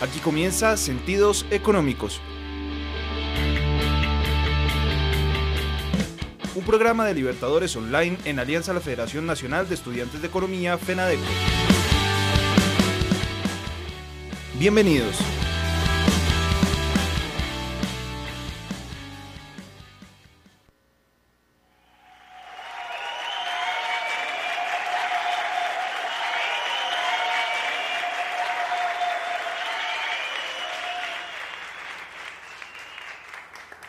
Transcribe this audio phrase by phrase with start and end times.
[0.00, 2.20] Aquí comienza Sentidos Económicos.
[6.54, 10.78] Un programa de Libertadores Online en alianza a la Federación Nacional de Estudiantes de Economía,
[10.78, 11.22] FENADECO.
[14.60, 15.16] Bienvenidos.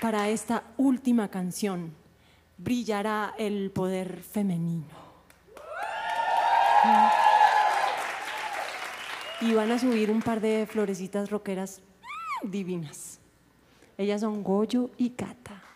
[0.09, 1.93] Para esta última canción
[2.57, 4.87] brillará el poder femenino.
[9.41, 11.83] Y van a subir un par de florecitas roqueras
[12.41, 13.19] divinas.
[13.99, 15.68] Ellas son Goyo y Cata.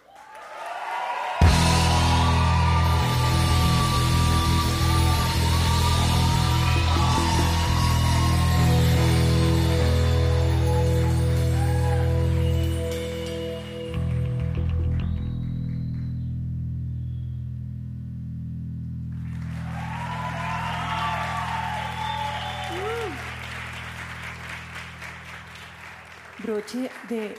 [26.53, 27.35] Broche de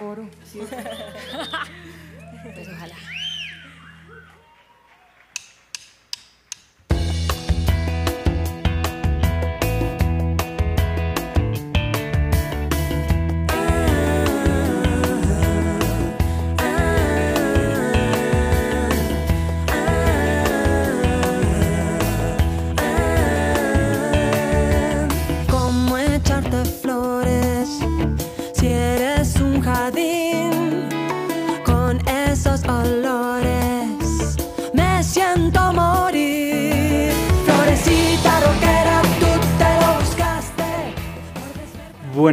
[0.00, 0.28] oro.
[0.44, 0.60] ¿sí?
[2.54, 2.94] Pues ojalá.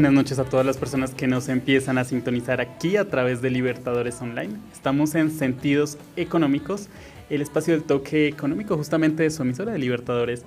[0.06, 3.50] Buenas noches a todas las personas que nos empiezan a sintonizar aquí a través de
[3.50, 4.54] Libertadores Online.
[4.72, 6.90] Estamos en Sentidos Económicos,
[7.32, 10.46] el espacio del toque económico justamente de su emisora de Libertadores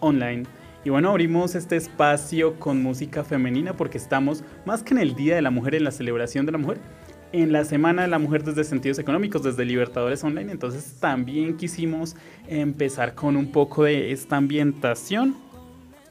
[0.00, 0.42] Online.
[0.84, 5.36] Y bueno, abrimos este espacio con música femenina porque estamos más que en el Día
[5.36, 6.78] de la Mujer, en la celebración de la mujer,
[7.32, 10.52] en la Semana de la Mujer desde Sentidos Económicos, desde Libertadores Online.
[10.52, 12.14] Entonces también quisimos
[12.46, 15.34] empezar con un poco de esta ambientación.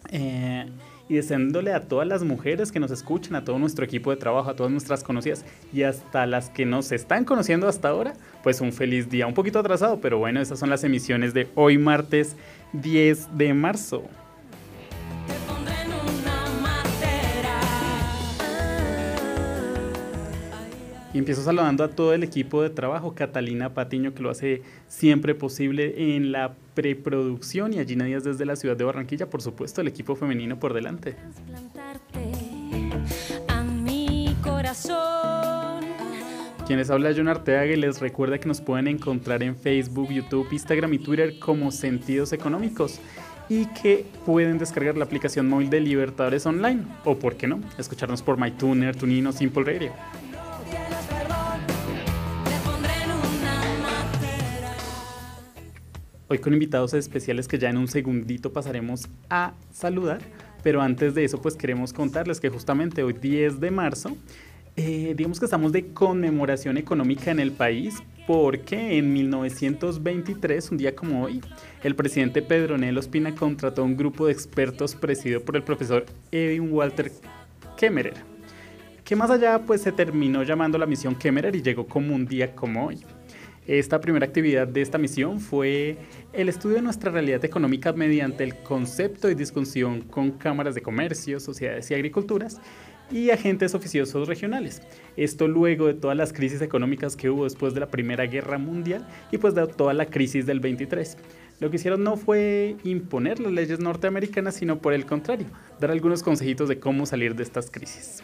[0.09, 0.65] Eh,
[1.09, 4.49] y deseándole a todas las mujeres que nos escuchan, a todo nuestro equipo de trabajo,
[4.49, 8.13] a todas nuestras conocidas y hasta las que nos están conociendo hasta ahora,
[8.43, 9.27] pues un feliz día.
[9.27, 12.35] Un poquito atrasado, pero bueno, esas son las emisiones de hoy martes
[12.73, 14.03] 10 de marzo.
[21.17, 25.33] Y empiezo saludando a todo el equipo de trabajo, Catalina Patiño, que lo hace siempre
[25.33, 29.87] posible en la preproducción, y allí Díaz desde la ciudad de Barranquilla, por supuesto, el
[29.87, 31.15] equipo femenino por delante.
[33.47, 35.85] A mi corazón.
[36.67, 40.93] Quienes habla John Arteaga y les recuerda que nos pueden encontrar en Facebook, YouTube, Instagram
[40.93, 42.99] y Twitter como Sentidos Económicos
[43.49, 48.21] y que pueden descargar la aplicación móvil de Libertadores Online o, por qué no, escucharnos
[48.21, 49.91] por MyTuner, TuneIn o Simple Radio.
[56.29, 60.19] Hoy con invitados especiales que ya en un segundito pasaremos a saludar,
[60.61, 64.17] pero antes de eso pues queremos contarles que justamente hoy 10 de marzo,
[64.75, 70.93] eh, digamos que estamos de conmemoración económica en el país porque en 1923, un día
[70.93, 71.39] como hoy,
[71.81, 76.73] el presidente Pedro Nel Ospina contrató un grupo de expertos presidido por el profesor Edwin
[76.73, 77.09] Walter
[77.77, 78.15] Kemmerer,
[79.05, 82.53] que más allá pues se terminó llamando la misión Kemmerer y llegó como un día
[82.53, 82.97] como hoy.
[83.67, 85.97] Esta primera actividad de esta misión fue
[86.31, 91.39] el estudio de nuestra realidad económica mediante el concepto y discusión con cámaras de comercio,
[91.41, 92.61] sociedades y agriculturas
[93.11, 94.81] y agentes oficiosos regionales.
[95.17, 99.05] Esto luego de todas las crisis económicas que hubo después de la Primera Guerra Mundial
[99.31, 101.17] y pues de toda la crisis del 23.
[101.59, 105.47] Lo que hicieron no fue imponer las leyes norteamericanas, sino por el contrario,
[105.79, 108.23] dar algunos consejitos de cómo salir de estas crisis.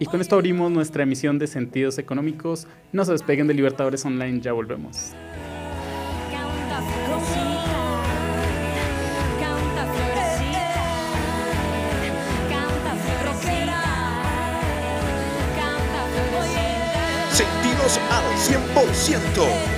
[0.00, 2.66] Y con esto abrimos nuestra emisión de Sentidos Económicos.
[2.92, 5.12] No se despeguen de Libertadores Online, ya volvemos.
[17.32, 19.77] Sentidos al 100%.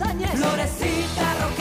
[0.00, 0.38] Lasañas.
[0.38, 1.59] Florecita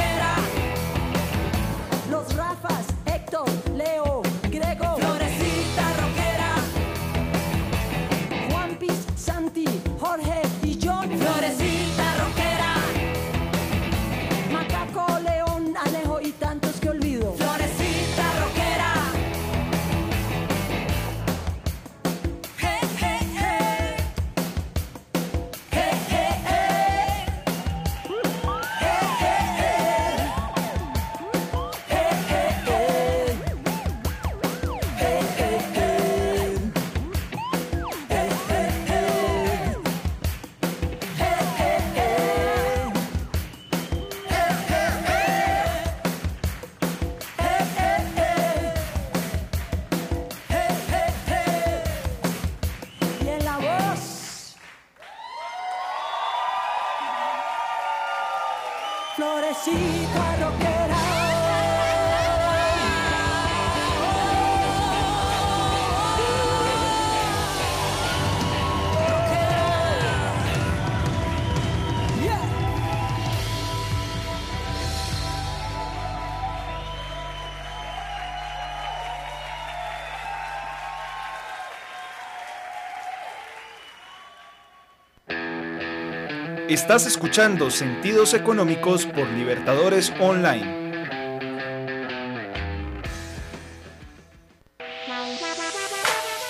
[86.69, 91.01] Estás escuchando Sentidos Económicos por Libertadores Online.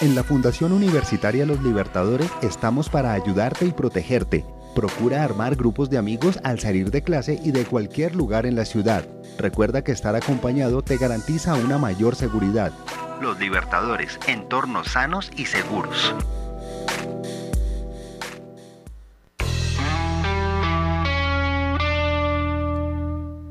[0.02, 4.44] En la Fundación Universitaria Los Libertadores estamos para ayudarte y protegerte.
[4.76, 8.66] Procura armar grupos de amigos al salir de clase y de cualquier lugar en la
[8.66, 9.08] ciudad.
[9.38, 12.74] Recuerda que estar acompañado te garantiza una mayor seguridad.
[13.22, 16.14] Los Libertadores, entornos sanos y seguros.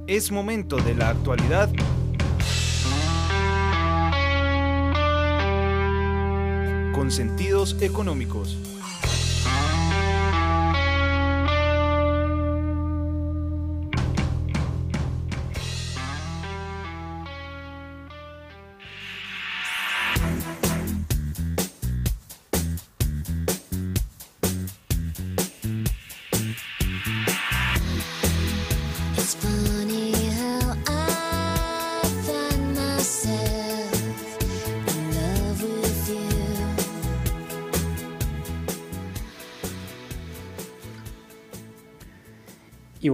[0.08, 1.68] Es momento de la actualidad.
[6.94, 8.56] Con sentidos económicos.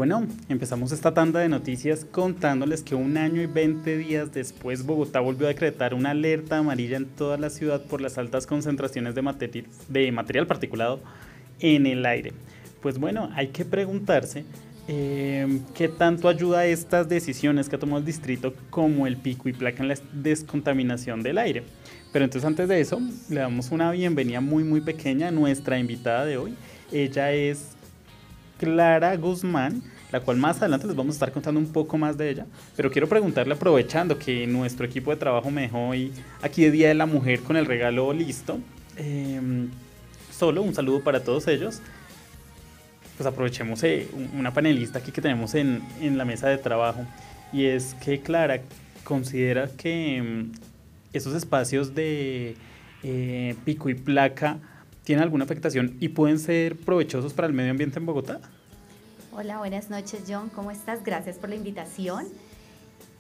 [0.07, 5.21] Bueno, empezamos esta tanda de noticias contándoles que un año y 20 días después Bogotá
[5.21, 9.23] volvió a decretar una alerta amarilla en toda la ciudad por las altas concentraciones de,
[9.23, 11.01] materi- de material particulado
[11.59, 12.35] en el aire.
[12.83, 14.45] Pues bueno, hay que preguntarse
[14.89, 19.55] eh, qué tanto ayuda estas decisiones que ha tomado el distrito como el pico y
[19.55, 21.63] placa en la descontaminación del aire.
[22.13, 26.27] Pero entonces antes de eso, le damos una bienvenida muy muy pequeña a nuestra invitada
[26.27, 26.55] de hoy.
[26.93, 27.69] Ella es
[28.59, 29.83] Clara Guzmán,
[30.13, 32.47] la cual más adelante les vamos a estar contando un poco más de ella.
[32.77, 36.89] Pero quiero preguntarle, aprovechando que nuestro equipo de trabajo me dejó hoy aquí de Día
[36.89, 38.59] de la Mujer con el regalo listo,
[38.97, 39.41] eh,
[40.37, 41.81] solo un saludo para todos ellos.
[43.17, 47.05] Pues aprovechemos eh, un- una panelista aquí que tenemos en, en la mesa de trabajo.
[47.53, 48.61] Y es que Clara
[49.05, 50.53] considera que mm,
[51.13, 52.57] esos espacios de
[53.05, 54.59] eh, pico y placa
[55.05, 58.41] tienen alguna afectación y pueden ser provechosos para el medio ambiente en Bogotá.
[59.37, 61.03] Hola, buenas noches John, ¿cómo estás?
[61.03, 62.27] Gracias por la invitación.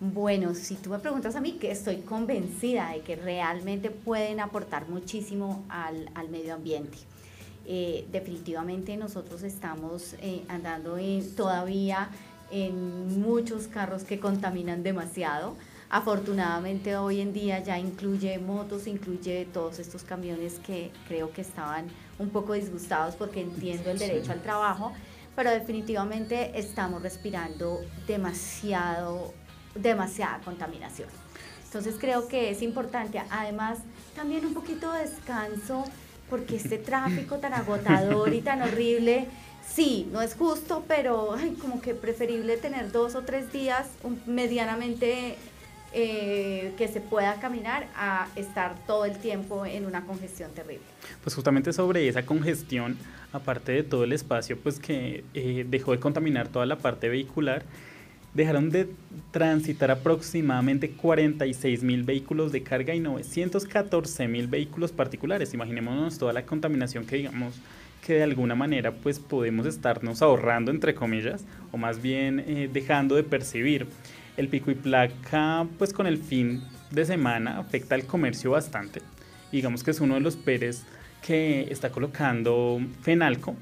[0.00, 4.88] Bueno, si tú me preguntas a mí, que estoy convencida de que realmente pueden aportar
[4.88, 6.98] muchísimo al, al medio ambiente.
[7.66, 12.10] Eh, definitivamente nosotros estamos eh, andando en- todavía
[12.50, 15.56] en muchos carros que contaminan demasiado.
[15.90, 21.86] Afortunadamente hoy en día ya incluye motos, incluye todos estos camiones que creo que estaban
[22.18, 24.92] un poco disgustados porque entiendo el derecho al trabajo,
[25.36, 29.34] pero definitivamente estamos respirando demasiado,
[29.74, 31.08] demasiada contaminación.
[31.64, 33.78] Entonces creo que es importante, además
[34.14, 35.84] también un poquito de descanso,
[36.30, 39.26] porque este tráfico tan agotador y tan horrible,
[39.68, 43.88] sí, no es justo, pero ay, como que preferible tener dos o tres días
[44.26, 45.36] medianamente
[45.92, 50.84] eh, que se pueda caminar a estar todo el tiempo en una congestión terrible.
[51.22, 52.98] Pues justamente sobre esa congestión,
[53.34, 57.64] aparte de todo el espacio, pues que eh, dejó de contaminar toda la parte vehicular,
[58.32, 58.88] dejaron de
[59.32, 65.52] transitar aproximadamente 46 mil vehículos de carga y 914 mil vehículos particulares.
[65.52, 67.60] Imaginémonos toda la contaminación que digamos
[68.06, 73.16] que de alguna manera pues podemos estarnos ahorrando entre comillas o más bien eh, dejando
[73.16, 73.86] de percibir.
[74.36, 76.62] El pico y placa pues con el fin
[76.92, 79.02] de semana afecta al comercio bastante.
[79.50, 80.84] Digamos que es uno de los peres
[81.24, 83.56] que está colocando Fenalco.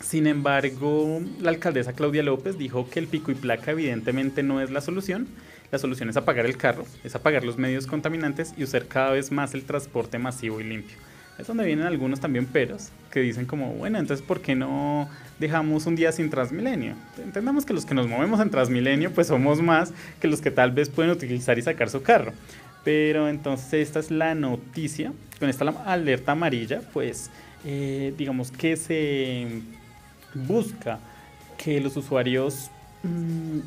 [0.00, 4.70] Sin embargo, la alcaldesa Claudia López dijo que el pico y placa evidentemente no es
[4.70, 5.26] la solución.
[5.72, 9.32] La solución es apagar el carro, es apagar los medios contaminantes y usar cada vez
[9.32, 10.96] más el transporte masivo y limpio.
[11.36, 15.08] Es donde vienen algunos también peros que dicen como, bueno, entonces ¿por qué no
[15.40, 16.94] dejamos un día sin Transmilenio?
[17.18, 20.70] Entendamos que los que nos movemos en Transmilenio pues somos más que los que tal
[20.70, 22.32] vez pueden utilizar y sacar su carro.
[22.84, 25.12] Pero entonces esta es la noticia.
[25.38, 27.30] Con esta alerta amarilla pues
[27.64, 29.62] eh, digamos que se
[30.34, 31.00] busca
[31.56, 32.70] que los usuarios
[33.02, 33.60] mm,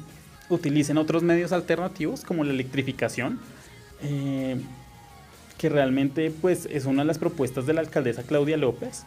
[0.50, 3.40] utilicen otros medios alternativos como la electrificación.
[4.02, 4.58] eh,
[5.58, 9.04] que realmente pues es una de las propuestas de la alcaldesa Claudia López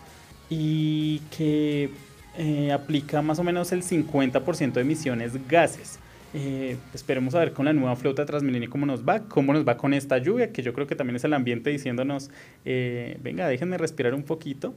[0.49, 1.91] y que
[2.37, 5.99] eh, aplica más o menos el 50% de emisiones gases.
[6.33, 9.77] Eh, esperemos a ver con la nueva flota Transmilenio cómo nos va, cómo nos va
[9.77, 12.31] con esta lluvia, que yo creo que también es el ambiente diciéndonos,
[12.65, 14.75] eh, venga, déjenme respirar un poquito.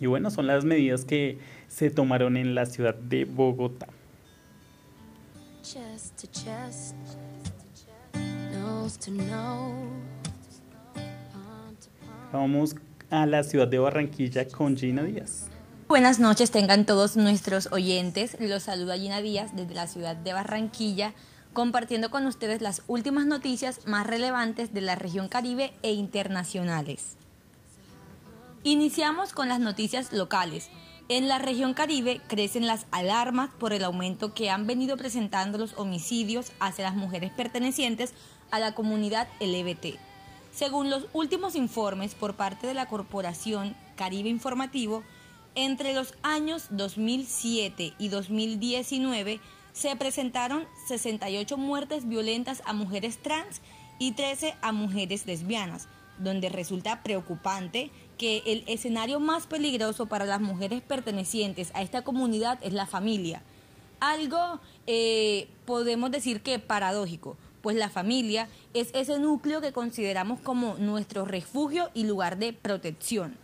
[0.00, 3.86] Y bueno, son las medidas que se tomaron en la ciudad de Bogotá.
[5.62, 6.96] Chest to chest,
[8.52, 10.60] nose to nose.
[10.94, 12.32] palm to palm.
[12.32, 12.74] Vamos
[13.10, 15.51] a la ciudad de Barranquilla con Gina Díaz.
[15.92, 18.38] Buenas noches, tengan todos nuestros oyentes.
[18.40, 21.12] Los saluda Gina Díaz desde la ciudad de Barranquilla,
[21.52, 27.18] compartiendo con ustedes las últimas noticias más relevantes de la región Caribe e internacionales.
[28.62, 30.70] Iniciamos con las noticias locales.
[31.10, 35.74] En la región Caribe crecen las alarmas por el aumento que han venido presentando los
[35.76, 38.14] homicidios hacia las mujeres pertenecientes
[38.50, 39.98] a la comunidad LGBT.
[40.54, 45.02] Según los últimos informes por parte de la Corporación Caribe Informativo,
[45.54, 49.40] entre los años 2007 y 2019
[49.72, 53.60] se presentaron 68 muertes violentas a mujeres trans
[53.98, 60.40] y 13 a mujeres lesbianas, donde resulta preocupante que el escenario más peligroso para las
[60.40, 63.42] mujeres pertenecientes a esta comunidad es la familia.
[64.00, 70.74] Algo eh, podemos decir que paradójico, pues la familia es ese núcleo que consideramos como
[70.74, 73.36] nuestro refugio y lugar de protección.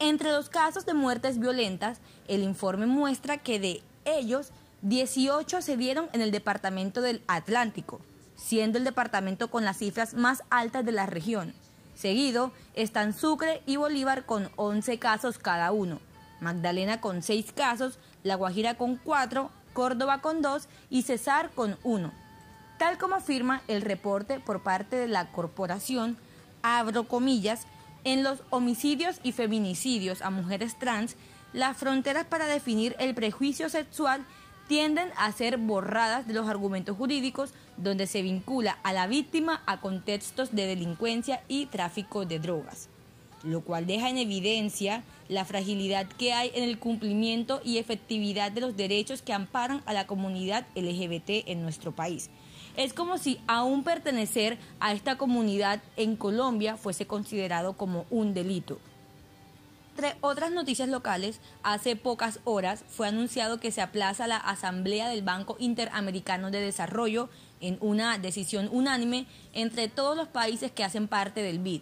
[0.00, 4.52] Entre los casos de muertes violentas, el informe muestra que de ellos,
[4.82, 8.00] 18 se dieron en el departamento del Atlántico,
[8.36, 11.52] siendo el departamento con las cifras más altas de la región.
[11.96, 15.98] Seguido están Sucre y Bolívar con 11 casos cada uno,
[16.40, 22.12] Magdalena con 6 casos, La Guajira con 4, Córdoba con 2 y Cesar con 1.
[22.78, 26.16] Tal como afirma el reporte por parte de la corporación,
[26.62, 27.66] abro comillas,
[28.04, 31.16] en los homicidios y feminicidios a mujeres trans,
[31.52, 34.24] las fronteras para definir el prejuicio sexual
[34.68, 39.80] tienden a ser borradas de los argumentos jurídicos donde se vincula a la víctima a
[39.80, 42.88] contextos de delincuencia y tráfico de drogas,
[43.42, 48.60] lo cual deja en evidencia la fragilidad que hay en el cumplimiento y efectividad de
[48.60, 52.28] los derechos que amparan a la comunidad LGBT en nuestro país.
[52.78, 58.78] Es como si aún pertenecer a esta comunidad en Colombia fuese considerado como un delito.
[59.96, 65.22] Entre otras noticias locales, hace pocas horas fue anunciado que se aplaza la Asamblea del
[65.22, 67.30] Banco Interamericano de Desarrollo
[67.60, 71.80] en una decisión unánime entre todos los países que hacen parte del BID.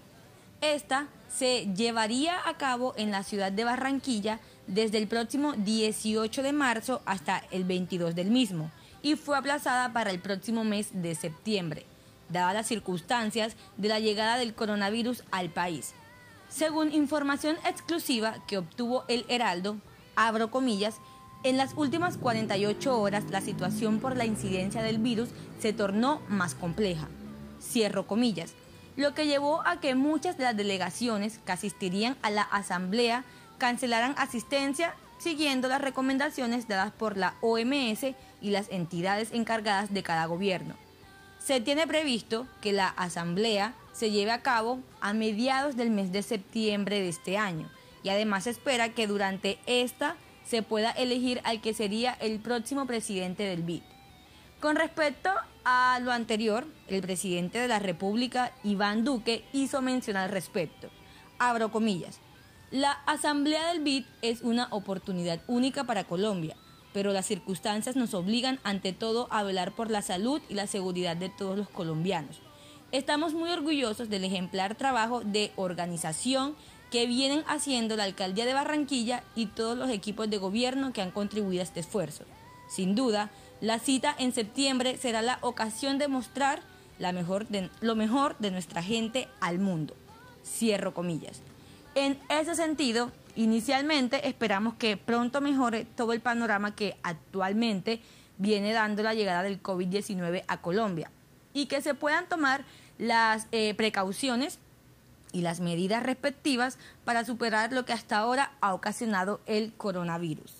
[0.63, 6.53] Esta se llevaría a cabo en la ciudad de Barranquilla desde el próximo 18 de
[6.55, 8.71] marzo hasta el 22 del mismo
[9.07, 11.87] y fue aplazada para el próximo mes de septiembre,
[12.29, 15.95] dadas las circunstancias de la llegada del coronavirus al país.
[16.49, 19.77] Según información exclusiva que obtuvo el Heraldo,
[20.17, 20.97] abro comillas,
[21.45, 25.29] en las últimas 48 horas la situación por la incidencia del virus
[25.61, 27.07] se tornó más compleja.
[27.63, 28.55] Cierro comillas,
[28.97, 33.23] lo que llevó a que muchas de las delegaciones que asistirían a la asamblea
[33.59, 40.27] cancelaran asistencia siguiendo las recomendaciones dadas por la OMS y las entidades encargadas de cada
[40.27, 40.75] gobierno.
[41.39, 46.23] Se tiene previsto que la asamblea se lleve a cabo a mediados del mes de
[46.23, 47.71] septiembre de este año
[48.03, 52.87] y además se espera que durante esta se pueda elegir al que sería el próximo
[52.87, 53.83] presidente del BID.
[54.61, 55.31] Con respecto
[55.65, 60.89] a lo anterior, el presidente de la República, Iván Duque, hizo mención al respecto.
[61.39, 62.21] Abro comillas.
[62.71, 66.57] La Asamblea del BID es una oportunidad única para Colombia,
[66.97, 71.15] pero las circunstancias nos obligan ante todo a velar por la salud y la seguridad
[71.15, 72.41] de todos los colombianos.
[72.91, 76.57] Estamos muy orgullosos del ejemplar trabajo de organización
[76.91, 81.11] que vienen haciendo la alcaldía de Barranquilla y todos los equipos de gobierno que han
[81.11, 82.25] contribuido a este esfuerzo.
[82.67, 83.29] Sin duda,
[83.61, 86.63] la cita en septiembre será la ocasión de mostrar
[86.99, 89.95] lo mejor de nuestra gente al mundo.
[90.47, 91.43] Cierro comillas.
[91.95, 98.01] En ese sentido, inicialmente esperamos que pronto mejore todo el panorama que actualmente
[98.39, 101.11] viene dando la llegada del COVID-19 a Colombia
[101.53, 102.65] y que se puedan tomar
[102.99, 104.59] las eh, precauciones
[105.33, 110.53] y las medidas respectivas para superar lo que hasta ahora ha ocasionado el coronavirus.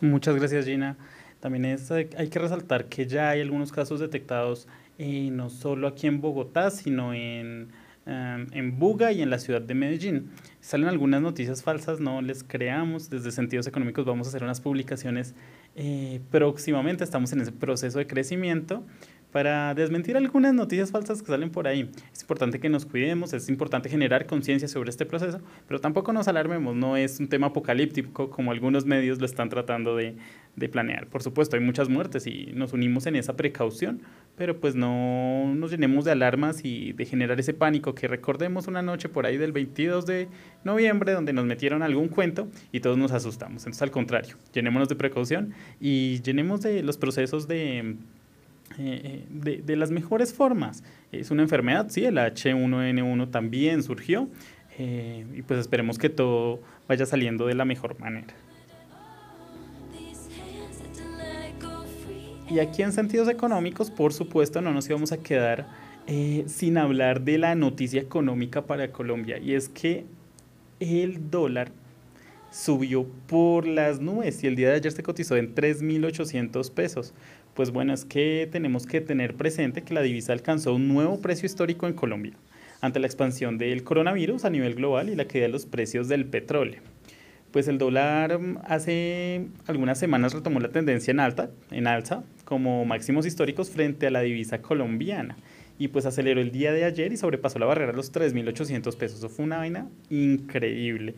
[0.00, 0.96] Muchas gracias, Gina.
[1.40, 1.78] También
[2.16, 4.66] hay que resaltar que ya hay algunos casos detectados
[4.98, 7.68] eh, no solo aquí en Bogotá, sino en,
[8.06, 10.30] em, en Buga y en la ciudad de Medellín.
[10.60, 13.10] Salen algunas noticias falsas, no les creamos.
[13.10, 15.34] Desde Sentidos Económicos vamos a hacer unas publicaciones
[15.74, 17.04] eh, próximamente.
[17.04, 18.84] Estamos en ese proceso de crecimiento
[19.32, 21.90] para desmentir algunas noticias falsas que salen por ahí.
[22.12, 26.28] Es importante que nos cuidemos, es importante generar conciencia sobre este proceso, pero tampoco nos
[26.28, 30.16] alarmemos, no es un tema apocalíptico como algunos medios lo están tratando de,
[30.72, 31.06] planear.
[31.08, 34.00] Por supuesto, hay muchas muertes y nos unimos en esa precaución,
[34.36, 38.80] pero pues no nos llenemos de alarmas y de generar ese pánico que recordemos una
[38.80, 40.28] noche por ahí del 22 de
[40.64, 43.64] noviembre donde nos metieron algún cuento y todos nos asustamos.
[43.64, 47.96] Entonces, al contrario, llenémonos de precaución y llenemos de los procesos de
[48.78, 50.82] eh, de, de las mejores formas.
[51.12, 54.28] Es una enfermedad, sí, el H1N1 también surgió
[54.78, 58.34] eh, y pues esperemos que todo vaya saliendo de la mejor manera.
[62.48, 65.66] Y aquí en sentidos económicos, por supuesto, no nos íbamos a quedar
[66.06, 69.38] eh, sin hablar de la noticia económica para Colombia.
[69.38, 70.04] Y es que
[70.78, 71.72] el dólar
[72.52, 77.14] subió por las nubes y el día de ayer se cotizó en 3.800 pesos.
[77.56, 81.46] Pues bueno, es que tenemos que tener presente que la divisa alcanzó un nuevo precio
[81.46, 82.34] histórico en Colombia
[82.82, 86.26] ante la expansión del coronavirus a nivel global y la caída de los precios del
[86.26, 86.82] petróleo.
[87.52, 92.84] Pues el dólar mm, hace algunas semanas retomó la tendencia en alta, en alza, como
[92.84, 95.38] máximos históricos frente a la divisa colombiana.
[95.78, 99.18] Y pues aceleró el día de ayer y sobrepasó la barrera de los 3.800 pesos.
[99.18, 101.14] Eso fue una vaina increíble.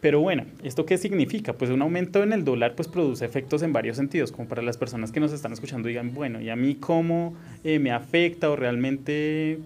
[0.00, 1.54] Pero bueno, ¿esto qué significa?
[1.54, 4.76] Pues un aumento en el dólar pues produce efectos en varios sentidos, como para las
[4.76, 8.56] personas que nos están escuchando digan, bueno, ¿y a mí cómo eh, me afecta o
[8.56, 9.58] realmente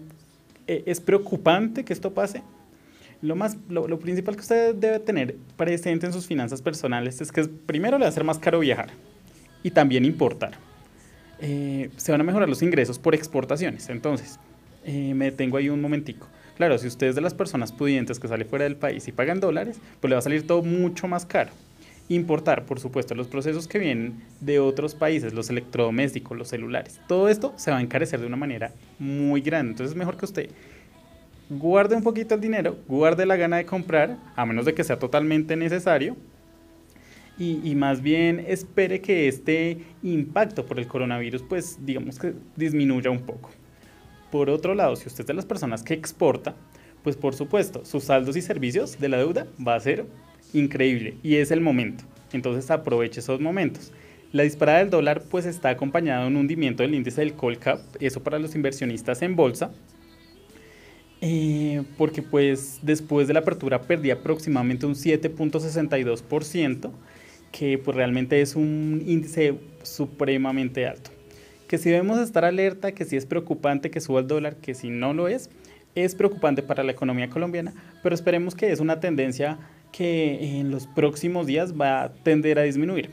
[0.67, 2.43] eh, es preocupante que esto pase?
[3.21, 7.31] Lo, más, lo, lo principal que usted debe tener presente en sus finanzas personales es
[7.31, 8.89] que primero le va a ser más caro viajar
[9.63, 10.53] y también importar.
[11.39, 13.89] Eh, se van a mejorar los ingresos por exportaciones.
[13.89, 14.39] Entonces,
[14.85, 16.27] eh, me detengo ahí un momentico.
[16.57, 19.39] Claro, si usted es de las personas pudientes que sale fuera del país y pagan
[19.39, 21.51] dólares, pues le va a salir todo mucho más caro.
[22.09, 27.29] Importar, por supuesto, los procesos que vienen de otros países, los electrodomésticos, los celulares, todo
[27.29, 29.71] esto se va a encarecer de una manera muy grande.
[29.71, 30.49] Entonces es mejor que usted
[31.49, 34.99] guarde un poquito el dinero, guarde la gana de comprar, a menos de que sea
[34.99, 36.15] totalmente necesario,
[37.37, 43.09] y, y, más bien espere que este impacto por el coronavirus, pues digamos que disminuya
[43.09, 43.49] un poco.
[44.31, 46.55] Por otro lado, si usted es de las personas que exporta,
[47.03, 50.05] pues por supuesto, sus saldos y servicios de la deuda va a ser
[50.53, 52.03] increíble y es el momento.
[52.31, 53.91] Entonces aproveche esos momentos.
[54.31, 58.23] La disparada del dólar pues está acompañada de un hundimiento del índice del Colcap, eso
[58.23, 59.71] para los inversionistas en bolsa,
[61.19, 66.91] eh, porque pues después de la apertura perdí aproximadamente un 7.62%,
[67.51, 71.11] que pues realmente es un índice supremamente alto.
[71.71, 74.89] Que si debemos estar alerta, que si es preocupante que suba el dólar, que si
[74.89, 75.49] no lo es,
[75.95, 79.57] es preocupante para la economía colombiana, pero esperemos que es una tendencia
[79.93, 83.09] que en los próximos días va a tender a disminuir.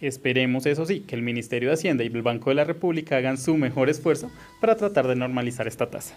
[0.00, 3.36] Esperemos, eso sí, que el Ministerio de Hacienda y el Banco de la República hagan
[3.36, 6.14] su mejor esfuerzo para tratar de normalizar esta tasa.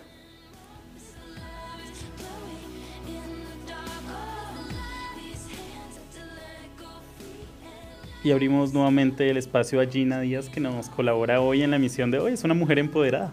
[8.26, 12.10] Y abrimos nuevamente el espacio a Gina Díaz que nos colabora hoy en la emisión
[12.10, 12.34] de hoy.
[12.34, 13.32] Es una mujer empoderada.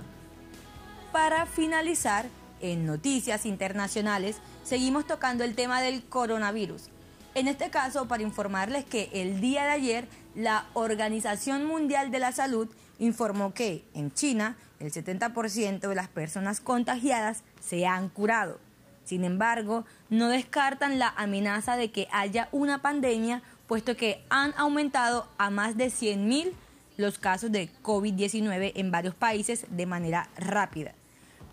[1.12, 2.26] Para finalizar,
[2.61, 6.90] en noticias internacionales, seguimos tocando el tema del coronavirus.
[7.35, 12.33] En este caso, para informarles que el día de ayer la Organización Mundial de la
[12.33, 18.59] Salud informó que en China el 70% de las personas contagiadas se han curado.
[19.05, 25.29] Sin embargo, no descartan la amenaza de que haya una pandemia, puesto que han aumentado
[25.38, 26.53] a más de 100.000
[26.96, 30.94] los casos de COVID-19 en varios países de manera rápida.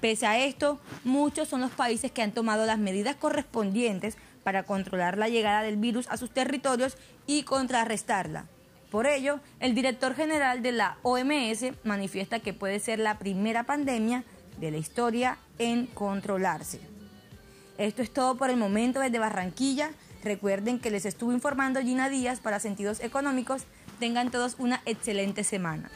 [0.01, 5.17] Pese a esto, muchos son los países que han tomado las medidas correspondientes para controlar
[5.17, 8.45] la llegada del virus a sus territorios y contrarrestarla.
[8.91, 14.23] Por ello, el director general de la OMS manifiesta que puede ser la primera pandemia
[14.59, 16.79] de la historia en controlarse.
[17.77, 19.91] Esto es todo por el momento desde Barranquilla.
[20.23, 23.63] Recuerden que les estuvo informando Gina Díaz para Sentidos Económicos.
[23.99, 25.89] Tengan todos una excelente semana.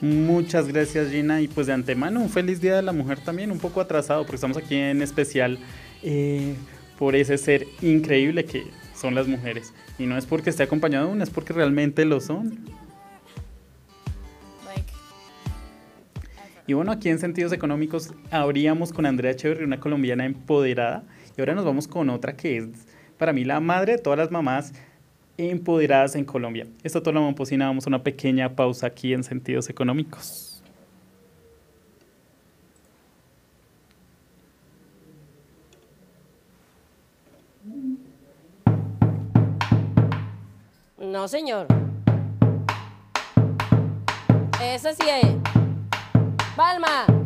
[0.00, 3.58] Muchas gracias Gina y pues de antemano un feliz Día de la Mujer también, un
[3.58, 5.58] poco atrasado porque estamos aquí en especial
[6.02, 6.56] eh,
[6.98, 9.72] por ese ser increíble que son las mujeres.
[9.98, 12.58] Y no es porque esté acompañado de una, es porque realmente lo son.
[16.66, 21.04] Y bueno, aquí en Sentidos Económicos abríamos con Andrea Echeverry, una colombiana empoderada.
[21.36, 22.68] Y ahora nos vamos con otra que es
[23.18, 24.72] para mí la madre de todas las mamás
[25.36, 26.66] empoderadas en Colombia.
[26.82, 30.62] Esto todo lo momposina, vamos a una pequeña pausa aquí en Sentidos Económicos.
[40.98, 41.66] No, señor.
[44.60, 45.63] Ese sí es.
[46.56, 47.23] Palma.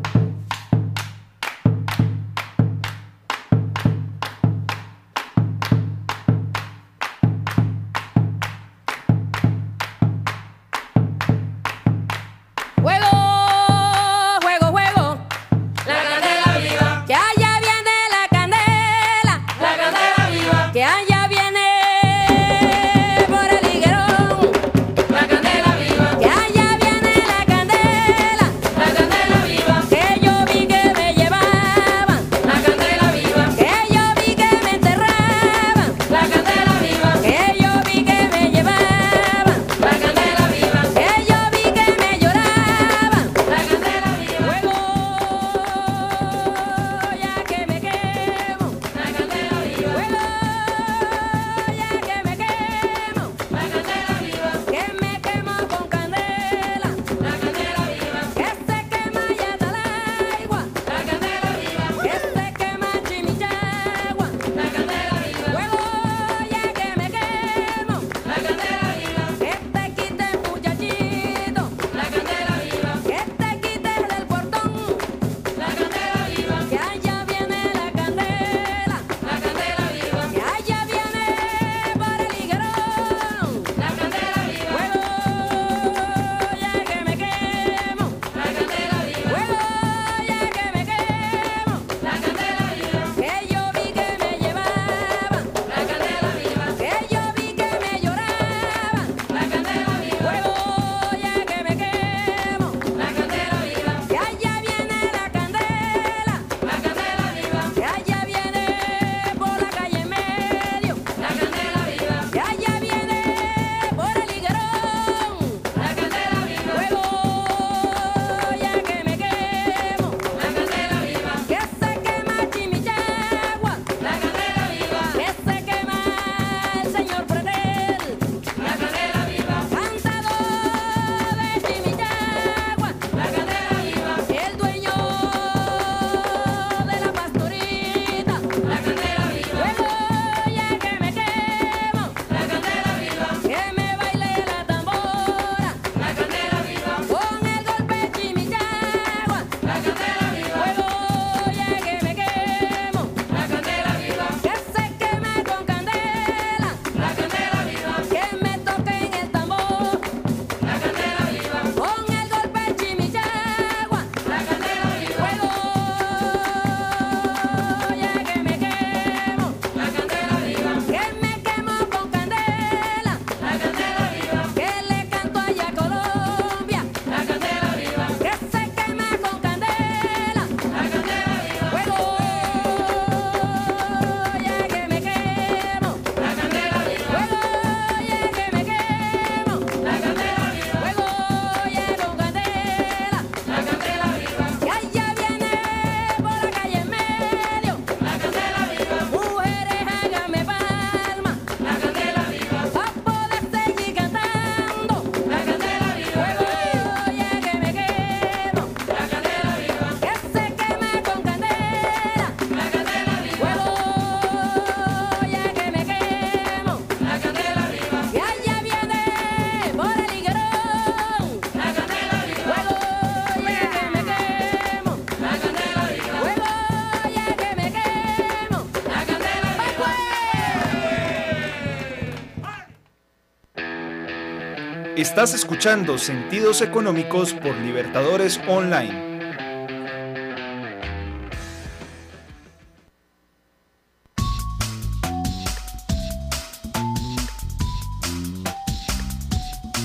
[235.19, 239.19] Estás escuchando Sentidos Económicos por Libertadores Online.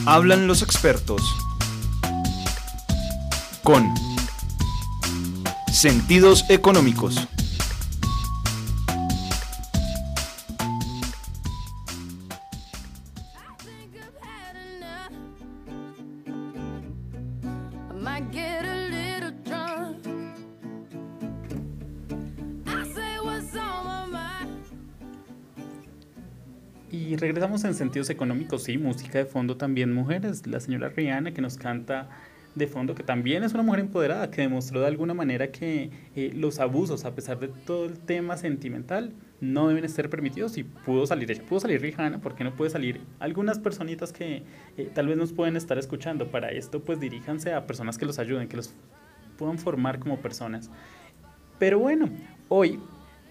[0.05, 1.23] Hablan los expertos.
[3.63, 3.91] Con
[5.71, 7.27] Sentidos Económicos.
[27.53, 30.47] Regresamos en sentidos económicos, sí, música de fondo también mujeres.
[30.47, 32.09] La señora Rihanna que nos canta
[32.55, 36.31] de fondo, que también es una mujer empoderada, que demostró de alguna manera que eh,
[36.33, 41.05] los abusos, a pesar de todo el tema sentimental, no deben ser permitidos y pudo
[41.05, 41.43] salir ella.
[41.47, 44.41] Pudo salir Rihanna, ¿por qué no puede salir algunas personitas que
[44.77, 46.31] eh, tal vez nos pueden estar escuchando?
[46.31, 48.73] Para esto, pues diríjanse a personas que los ayuden, que los
[49.37, 50.71] puedan formar como personas.
[51.59, 52.09] Pero bueno,
[52.49, 52.79] hoy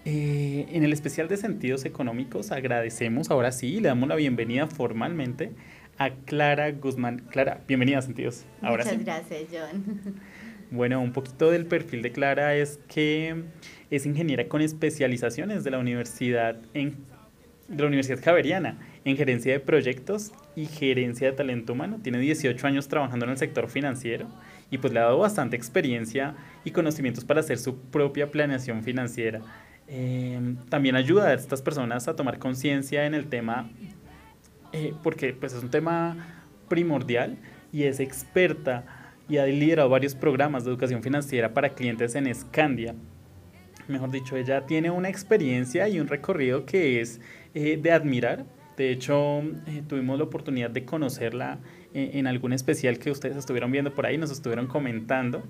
[0.05, 5.51] eh, en el especial de sentidos económicos agradecemos, ahora sí, le damos la bienvenida formalmente
[5.97, 7.19] a Clara Guzmán.
[7.29, 8.45] Clara, bienvenida a Sentidos.
[8.61, 9.03] Ahora Muchas sí.
[9.05, 10.21] gracias, John.
[10.71, 13.43] Bueno, un poquito del perfil de Clara es que
[13.91, 16.97] es ingeniera con especializaciones de la Universidad en
[17.67, 21.99] de la Universidad Javeriana en gerencia de proyectos y gerencia de talento humano.
[22.01, 24.27] Tiene 18 años trabajando en el sector financiero
[24.69, 29.41] y pues le ha dado bastante experiencia y conocimientos para hacer su propia planeación financiera.
[29.95, 33.69] Eh, también ayuda a estas personas a tomar conciencia en el tema
[34.73, 36.17] eh, porque pues es un tema
[36.67, 37.37] primordial
[37.71, 38.83] y es experta
[39.29, 42.95] y ha liderado varios programas de educación financiera para clientes en Scandia.
[43.87, 47.21] Mejor dicho, ella tiene una experiencia y un recorrido que es
[47.53, 48.45] eh, de admirar.
[48.75, 51.59] De hecho, eh, tuvimos la oportunidad de conocerla
[51.95, 55.43] en algún especial que ustedes estuvieron viendo por ahí, nos estuvieron comentando.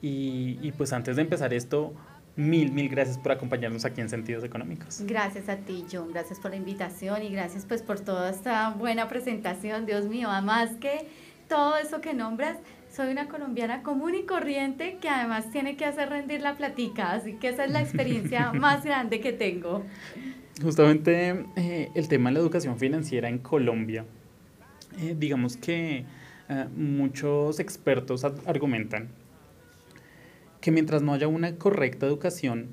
[0.00, 1.92] Y pues antes de empezar esto,
[2.36, 5.02] mil, mil gracias por acompañarnos aquí en Sentidos Económicos.
[5.06, 6.10] Gracias a ti, John.
[6.12, 9.86] Gracias por la invitación y gracias pues por toda esta buena presentación.
[9.86, 11.06] Dios mío, además que
[11.48, 12.58] todo eso que nombras,
[12.90, 17.34] soy una colombiana común y corriente que además tiene que hacer rendir la platica, así
[17.34, 19.84] que esa es la experiencia más grande que tengo.
[20.62, 24.04] Justamente eh, el tema de la educación financiera en Colombia.
[25.00, 26.04] Eh, digamos que
[26.48, 29.08] eh, muchos expertos argumentan
[30.64, 32.70] que mientras no haya una correcta educación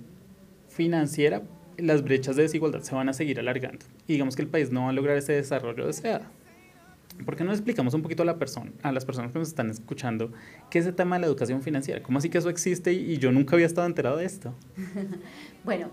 [0.70, 1.42] financiera,
[1.76, 3.86] las brechas de desigualdad se van a seguir alargando.
[4.08, 6.24] Y digamos que el país no va a lograr ese desarrollo deseado.
[7.26, 9.70] ¿Por qué no explicamos un poquito a, la persona, a las personas que nos están
[9.70, 10.32] escuchando
[10.70, 12.02] qué es el tema de la educación financiera?
[12.02, 14.56] ¿Cómo así que eso existe y, y yo nunca había estado enterado de esto?
[15.66, 15.90] Bueno,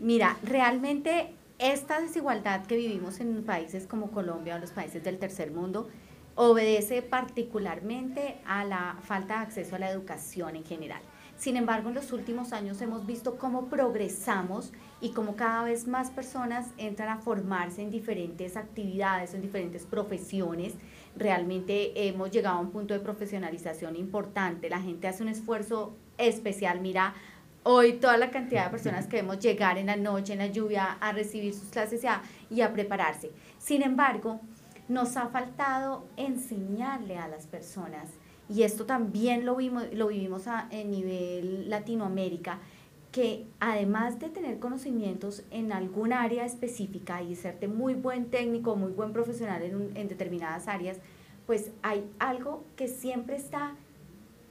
[0.00, 5.50] mira, realmente esta desigualdad que vivimos en países como Colombia o los países del tercer
[5.50, 5.88] mundo
[6.36, 11.02] obedece particularmente a la falta de acceso a la educación en general.
[11.40, 16.10] Sin embargo, en los últimos años hemos visto cómo progresamos y cómo cada vez más
[16.10, 20.74] personas entran a formarse en diferentes actividades, en diferentes profesiones.
[21.16, 24.68] Realmente hemos llegado a un punto de profesionalización importante.
[24.68, 26.82] La gente hace un esfuerzo especial.
[26.82, 27.14] Mira,
[27.62, 30.98] hoy toda la cantidad de personas que vemos llegar en la noche, en la lluvia,
[31.00, 33.30] a recibir sus clases y a, y a prepararse.
[33.56, 34.42] Sin embargo,
[34.88, 38.10] nos ha faltado enseñarle a las personas,
[38.52, 42.58] y esto también lo, vimos, lo vivimos a, en nivel Latinoamérica,
[43.12, 48.92] que además de tener conocimientos en algún área específica y serte muy buen técnico, muy
[48.92, 50.98] buen profesional en, en determinadas áreas,
[51.46, 53.74] pues hay algo que siempre está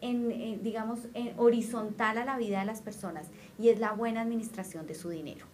[0.01, 4.21] en, en, digamos, en horizontal a la vida de las personas y es la buena
[4.21, 5.45] administración de su dinero.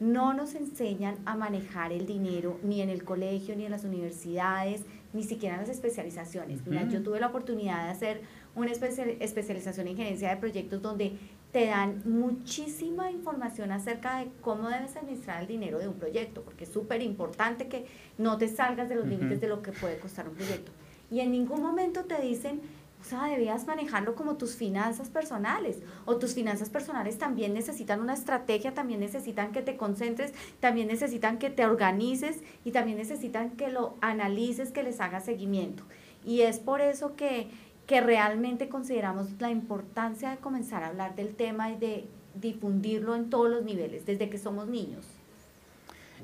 [0.00, 4.82] No nos enseñan a manejar el dinero ni en el colegio, ni en las universidades,
[5.12, 6.66] ni siquiera las especializaciones.
[6.66, 8.20] Mira, yo tuve la oportunidad de hacer
[8.54, 11.12] una especia- especialización en gerencia de proyectos donde
[11.52, 16.64] te dan muchísima información acerca de cómo debes administrar el dinero de un proyecto, porque
[16.64, 17.84] es súper importante que
[18.16, 20.72] no te salgas de los límites de lo que puede costar un proyecto.
[21.10, 22.62] Y en ningún momento te dicen,
[23.02, 25.78] o sea, debías manejarlo como tus finanzas personales.
[26.04, 31.38] O tus finanzas personales también necesitan una estrategia, también necesitan que te concentres, también necesitan
[31.38, 35.82] que te organices y también necesitan que lo analices, que les hagas seguimiento.
[36.24, 37.48] Y es por eso que,
[37.88, 42.06] que realmente consideramos la importancia de comenzar a hablar del tema y de
[42.40, 45.04] difundirlo en todos los niveles, desde que somos niños.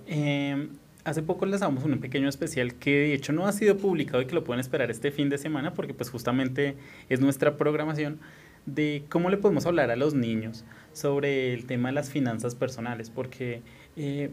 [0.07, 0.69] Eh,
[1.09, 4.35] hace poco lanzamos un pequeño especial que de hecho no ha sido publicado y que
[4.35, 6.77] lo pueden esperar este fin de semana porque pues justamente
[7.09, 8.21] es nuestra programación
[8.67, 13.11] de cómo le podemos hablar a los niños sobre el tema de las finanzas personales
[13.11, 13.63] porque
[13.97, 14.31] eh,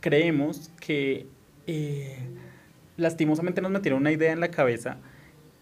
[0.00, 1.26] creemos que
[1.66, 2.16] eh,
[2.96, 4.98] lastimosamente nos metieron una idea en la cabeza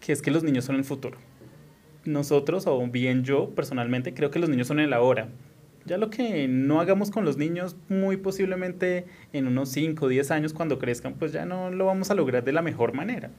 [0.00, 1.18] que es que los niños son el futuro.
[2.04, 5.28] Nosotros, o bien yo personalmente, creo que los niños son el ahora.
[5.86, 10.30] Ya lo que no hagamos con los niños, muy posiblemente en unos 5 o 10
[10.30, 13.30] años cuando crezcan, pues ya no lo vamos a lograr de la mejor manera.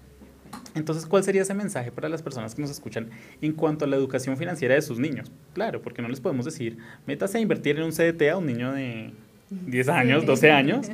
[0.76, 3.10] Entonces, ¿cuál sería ese mensaje para las personas que nos escuchan
[3.42, 5.32] en cuanto a la educación financiera de sus niños?
[5.54, 6.78] Claro, porque no les podemos decir,
[7.08, 9.14] métase a invertir en un CDT a un niño de
[9.50, 10.88] 10 años, 12 años,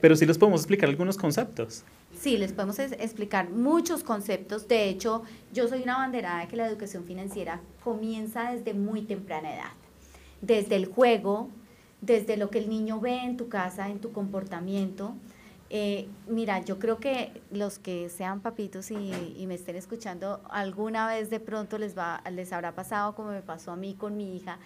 [0.00, 1.84] pero sí les podemos explicar algunos conceptos.
[2.18, 4.66] Sí, les podemos explicar muchos conceptos.
[4.68, 9.54] De hecho, yo soy una banderada de que la educación financiera comienza desde muy temprana
[9.54, 9.79] edad.
[10.40, 11.50] Desde el juego,
[12.00, 15.14] desde lo que el niño ve en tu casa, en tu comportamiento.
[15.72, 21.30] Eh, mira, yo creo que los que sean papitos y, me estén escuchando, alguna vez
[21.30, 24.58] de pronto les, va, les habrá pasado como me pasó a mí con mi hija,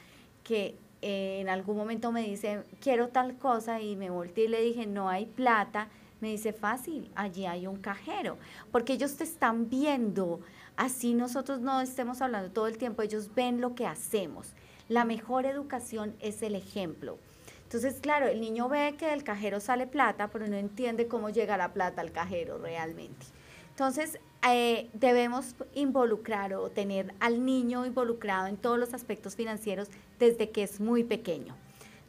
[0.44, 4.62] que eh, en algún momento me dice, quiero tal cosa, y me volteé y le
[4.62, 5.88] dije, no hay plata.
[6.22, 8.38] Me dice, fácil, allí hay un cajero,
[8.72, 10.40] porque ellos te están viendo,
[10.76, 14.54] así nosotros no estemos hablando todo el tiempo, ellos ven lo que hacemos.
[14.88, 17.18] La mejor educación es el ejemplo.
[17.64, 21.57] Entonces, claro, el niño ve que del cajero sale plata, pero no entiende cómo llega
[21.57, 23.27] la plata al cajero realmente.
[23.70, 24.18] Entonces,
[24.49, 29.88] eh, debemos involucrar o tener al niño involucrado en todos los aspectos financieros
[30.20, 31.57] desde que es muy pequeño,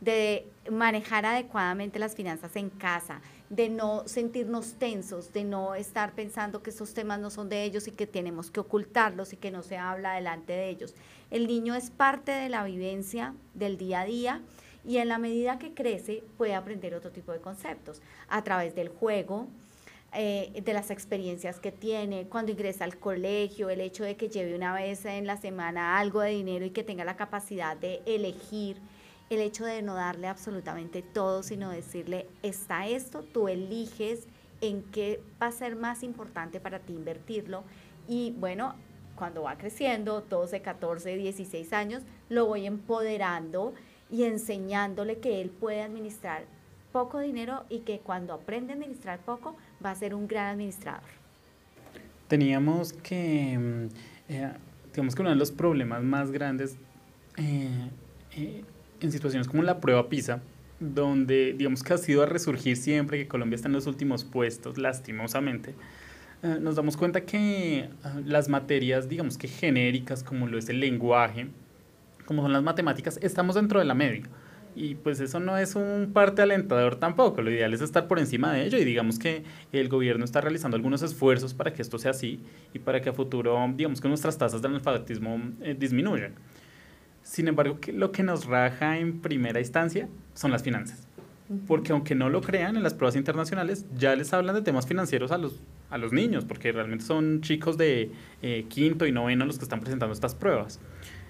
[0.02, 6.64] de manejar adecuadamente las finanzas en casa, de no sentirnos tensos, de no estar pensando
[6.64, 9.62] que esos temas no son de ellos y que tenemos que ocultarlos y que no
[9.62, 10.96] se habla delante de ellos.
[11.32, 14.42] El niño es parte de la vivencia del día a día
[14.84, 18.90] y en la medida que crece puede aprender otro tipo de conceptos a través del
[18.90, 19.48] juego,
[20.14, 24.56] eh, de las experiencias que tiene, cuando ingresa al colegio, el hecho de que lleve
[24.56, 28.78] una vez en la semana algo de dinero y que tenga la capacidad de elegir,
[29.30, 34.28] el hecho de no darle absolutamente todo, sino decirle, está esto, tú eliges
[34.62, 37.64] en qué va a ser más importante para ti invertirlo
[38.08, 38.76] y bueno,
[39.16, 43.74] cuando va creciendo, 12, 14, 16 años, lo voy empoderando
[44.12, 46.44] y enseñándole que él puede administrar
[46.92, 51.04] poco dinero y que cuando aprende a administrar poco va a ser un gran administrador.
[52.28, 53.88] Teníamos que, mm,
[54.30, 54.54] eh,
[54.94, 56.78] digamos que uno de los problemas más grandes
[57.38, 57.90] eh,
[58.38, 58.64] eh,
[59.06, 60.42] en situaciones como la prueba PISA,
[60.80, 64.78] donde digamos que ha sido a resurgir siempre que Colombia está en los últimos puestos,
[64.78, 65.74] lastimosamente,
[66.44, 70.80] eh, nos damos cuenta que ah, las materias, digamos que genéricas, como lo es el
[70.80, 71.48] lenguaje,
[72.26, 74.24] como son las matemáticas, estamos dentro de la media.
[74.76, 77.42] Y pues eso no es un parte alentador tampoco.
[77.42, 80.76] Lo ideal es estar por encima de ello y digamos que el gobierno está realizando
[80.76, 82.42] algunos esfuerzos para que esto sea así
[82.74, 86.34] y para que a futuro, digamos que nuestras tasas de analfabetismo eh, disminuyan.
[87.26, 91.08] Sin embargo, que lo que nos raja en primera instancia son las finanzas.
[91.66, 95.32] Porque aunque no lo crean, en las pruebas internacionales ya les hablan de temas financieros
[95.32, 95.60] a los,
[95.90, 98.12] a los niños, porque realmente son chicos de
[98.44, 100.80] eh, quinto y noveno los que están presentando estas pruebas.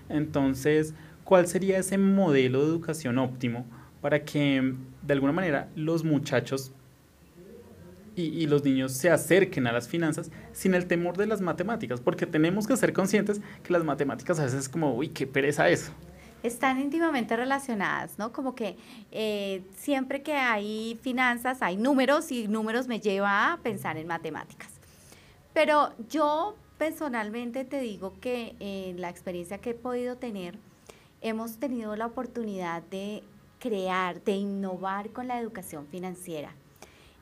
[0.10, 3.66] Entonces, ¿cuál sería ese modelo de educación óptimo
[4.02, 6.74] para que de alguna manera los muchachos
[8.16, 12.02] y, y los niños se acerquen a las finanzas sin el temor de las matemáticas?
[12.02, 15.70] Porque tenemos que ser conscientes que las matemáticas a veces es como, uy, qué pereza
[15.70, 15.92] eso.
[16.44, 18.32] Están íntimamente relacionadas, ¿no?
[18.32, 18.78] Como que
[19.12, 24.70] eh, siempre que hay finanzas hay números y números me lleva a pensar en matemáticas.
[25.54, 30.58] Pero yo personalmente te digo que en la experiencia que he podido tener,
[31.22, 33.24] hemos tenido la oportunidad de
[33.60, 36.54] crear, de innovar con la educación financiera.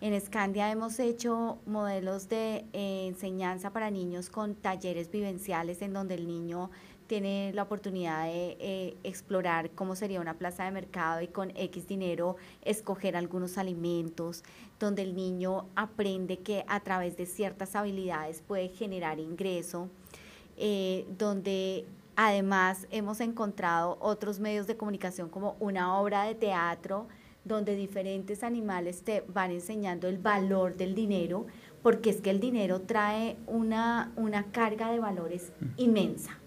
[0.04, 6.16] En Escandia hemos hecho modelos de eh, enseñanza para niños con talleres vivenciales en donde
[6.16, 6.72] el niño
[7.08, 11.88] tiene la oportunidad de eh, explorar cómo sería una plaza de mercado y con X
[11.88, 14.44] dinero escoger algunos alimentos,
[14.78, 19.88] donde el niño aprende que a través de ciertas habilidades puede generar ingreso,
[20.58, 27.08] eh, donde además hemos encontrado otros medios de comunicación como una obra de teatro,
[27.46, 31.46] donde diferentes animales te van enseñando el valor del dinero,
[31.82, 36.40] porque es que el dinero trae una, una carga de valores inmensa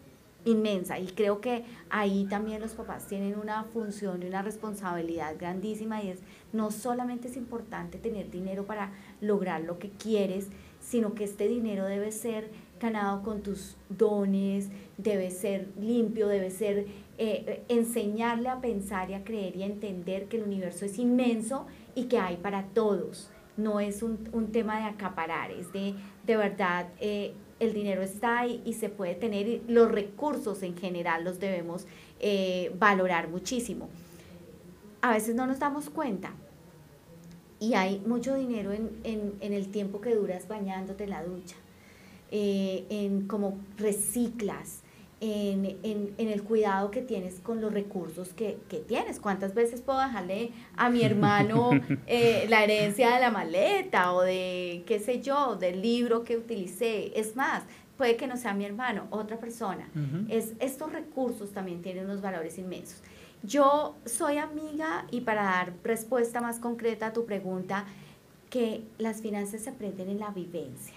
[0.47, 0.99] inmensa.
[0.99, 6.09] Y creo que ahí también los papás tienen una función y una responsabilidad grandísima y
[6.11, 6.21] es
[6.53, 10.49] no solamente es importante tener dinero para lograr lo que quieres,
[10.81, 16.87] sino que este dinero debe ser ganado con tus dones, debe ser limpio, debe ser
[17.19, 20.99] eh, eh, enseñarle a pensar y a creer y a entender que el universo es
[20.99, 23.31] inmenso y que hay para todos.
[23.57, 25.95] No es un, un tema de acaparar, es de
[26.27, 30.77] de verdad eh, el dinero está ahí y se puede tener y los recursos en
[30.77, 31.87] general los debemos
[32.79, 33.89] valorar muchísimo.
[35.03, 36.33] A veces no nos damos cuenta,
[37.61, 41.57] y hay mucho dinero en, en- el tiempo que duras bañándote en la ducha,
[42.31, 44.83] en cómo reciclas,
[45.21, 49.19] en, en- en el cuidado que tienes con los recursos que, que tienes.
[49.19, 51.71] ¿Cuántas veces puedo dejarle a mi hermano
[52.07, 57.19] eh, la herencia de la maleta o de, qué sé yo, del libro que utilicé?
[57.19, 57.63] Es más,
[57.97, 59.89] puede que no sea mi hermano, otra persona.
[59.95, 60.27] Ujú.
[60.29, 63.03] es, estos recursos también tienen unos valores inmensos.
[63.43, 67.87] Yo soy amiga y para dar respuesta más concreta a tu pregunta,
[68.51, 70.95] que las finanzas se aprenden en la vivencia,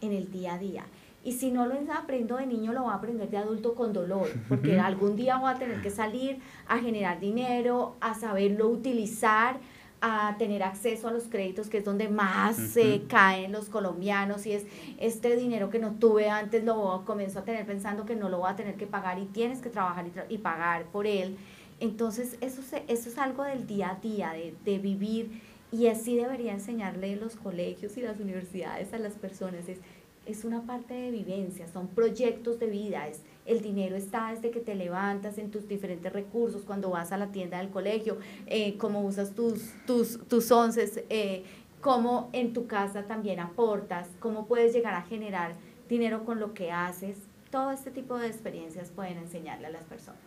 [0.00, 0.84] en el día a día.
[1.26, 4.28] Y si no lo aprendo de niño, lo voy a aprender de adulto con dolor,
[4.48, 9.58] porque algún día voy a tener que salir a generar dinero, a saberlo utilizar,
[10.00, 14.52] a tener acceso a los créditos, que es donde más se caen los colombianos, y
[14.52, 14.64] es
[14.98, 18.50] este dinero que no tuve antes, lo comienzo a tener pensando que no lo voy
[18.50, 21.36] a tener que pagar y tienes que trabajar y, tra- y pagar por él.
[21.80, 25.40] Entonces, eso, se- eso es algo del día a día, de, de vivir,
[25.72, 29.68] y así debería enseñarle los colegios y las universidades a las personas.
[29.68, 29.78] Es,
[30.26, 34.60] es una parte de vivencia, son proyectos de vida, es, el dinero está desde que
[34.60, 39.02] te levantas en tus diferentes recursos, cuando vas a la tienda del colegio, eh, cómo
[39.02, 41.44] usas tus, tus, tus onces, eh,
[41.80, 45.54] cómo en tu casa también aportas, cómo puedes llegar a generar
[45.88, 47.16] dinero con lo que haces.
[47.50, 50.20] Todo este tipo de experiencias pueden enseñarle a las personas.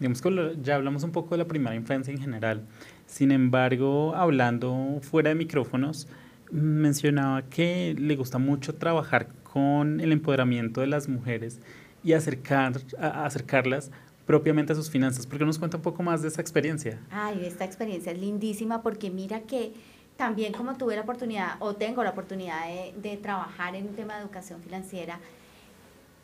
[0.00, 2.66] Digamos que ya hablamos un poco de la primera infancia en general.
[3.06, 6.08] Sin embargo, hablando fuera de micrófonos,
[6.50, 11.60] mencionaba que le gusta mucho trabajar con el empoderamiento de las mujeres
[12.04, 13.90] y acercar, a- acercarlas
[14.26, 15.26] propiamente a sus finanzas.
[15.26, 17.00] ¿Por qué nos cuenta un poco más de esa experiencia?
[17.10, 19.72] Ay, esta experiencia es lindísima porque mira que
[20.16, 24.22] también como tuve la oportunidad o tengo la oportunidad de, trabajar en un tema de
[24.22, 25.20] educación financiera,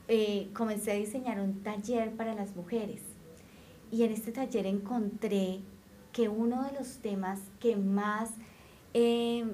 [0.09, 3.01] eh, comencé a diseñar un taller para las mujeres.
[3.91, 5.61] Y en este taller encontré
[6.13, 8.31] que uno de los temas que más
[8.93, 9.45] eh,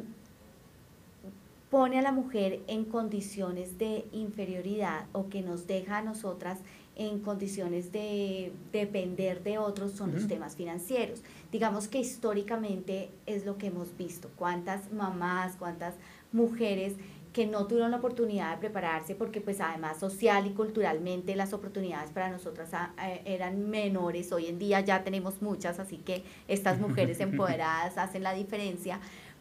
[1.71, 6.59] pone a la mujer en condiciones de inferioridad o que nos deja a nosotras
[6.97, 11.23] en condiciones de depender de otros son los temas financieros.
[11.51, 15.95] Digamos que históricamente es lo que hemos visto, cuántas mamás, cuántas
[16.33, 16.97] mujeres
[17.33, 22.11] que no tuvieron la oportunidad de prepararse porque pues además social y culturalmente las oportunidades
[22.11, 26.81] para nosotras ah, eh, eran menores, hoy en día ya tenemos muchas, así que estas
[26.81, 29.01] mujeres empoderadas hacen la diferencia,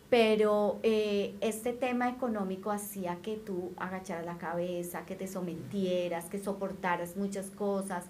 [0.09, 6.39] pero eh, este tema económico hacía que tú agacharas la cabeza, que te sometieras, que
[6.39, 8.05] soportaras muchas cosas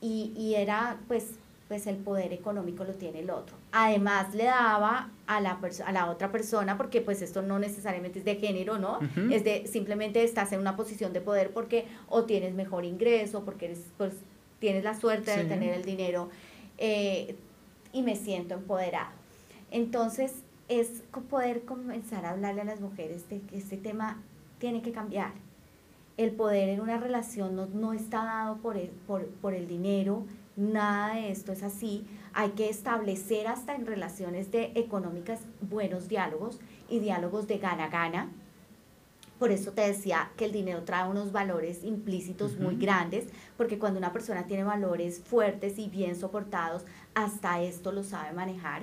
[0.00, 1.32] y, y era pues
[1.68, 3.54] pues el poder económico lo tiene el otro.
[3.70, 8.24] Además le daba a la, a la otra persona, porque pues esto no necesariamente es
[8.24, 8.96] de género, ¿no?
[8.98, 9.32] Ujú.
[9.32, 13.66] Es de simplemente estás en una posición de poder porque o tienes mejor ingreso, porque
[13.66, 14.14] eres, pues,
[14.58, 15.48] tienes la suerte de Sí.
[15.48, 16.28] tener el dinero
[16.76, 17.36] eh,
[17.92, 19.12] y me siento empoderado.
[19.70, 20.32] Entonces
[20.70, 24.22] es poder comenzar a hablarle a las mujeres de que este tema
[24.58, 25.32] tiene que cambiar.
[26.16, 30.24] El poder en una relación no, no está dado por el, por, por el dinero,
[30.56, 32.06] nada de esto es así.
[32.34, 38.30] Hay que establecer hasta en relaciones de económicas buenos diálogos y diálogos de gana-gana.
[39.40, 43.98] Por eso te decía que el dinero trae unos valores implícitos muy grandes, porque cuando
[43.98, 48.82] una persona tiene valores fuertes y bien soportados, hasta esto lo sabe manejar.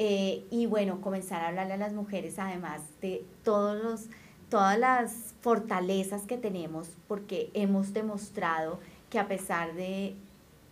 [0.00, 4.04] Eh, y bueno, comenzar a hablarle a las mujeres además de todos los,
[4.48, 8.78] todas las fortalezas que tenemos, porque hemos demostrado
[9.10, 10.14] que a pesar de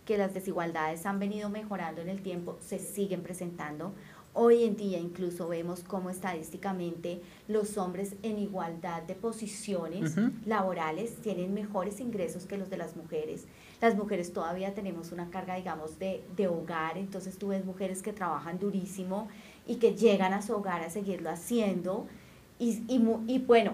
[0.05, 3.91] que las desigualdades han venido mejorando en el tiempo, se siguen presentando.
[4.33, 10.15] Hoy en día incluso vemos cómo estadísticamente los hombres en igualdad de posiciones
[10.45, 13.45] laborales tienen mejores ingresos que los de las mujeres.
[13.81, 18.11] Las mujeres todavía tenemos una carga, digamos, de, de hogar, entonces tú ves mujeres que
[18.11, 19.27] trabajan durísimo
[19.67, 22.07] y que llegan a su hogar a seguirlo haciendo.
[22.57, 23.73] Y, y, y bueno,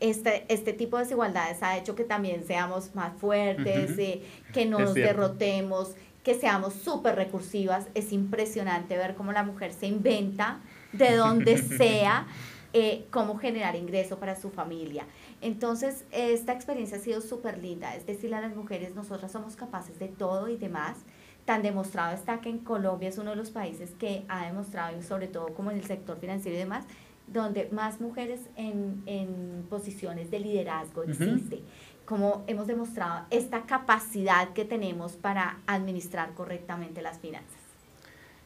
[0.00, 4.00] este, este tipo de desigualdades ha hecho que también seamos más fuertes, Ujú.
[4.00, 4.22] eh,
[4.52, 5.94] que no nos derrotemos,
[6.24, 7.86] que seamos súper recursivas.
[7.94, 10.60] Es impresionante ver cómo la mujer se inventa
[10.92, 12.26] de donde sea
[12.72, 15.04] eh, cómo generar ingreso para su familia.
[15.42, 19.98] Entonces, esta experiencia ha sido súper linda, es decirle a las mujeres, nosotras somos capaces
[19.98, 20.98] de todo y demás.
[21.44, 25.26] Tan demostrado está que en Colombia es uno de los países que ha demostrado, sobre
[25.26, 26.84] todo como en el sector financiero y demás,
[27.26, 31.60] donde más mujeres en, en posiciones de liderazgo existe.
[32.04, 37.60] Como hemos demostrado esta capacidad que tenemos para administrar correctamente las finanzas.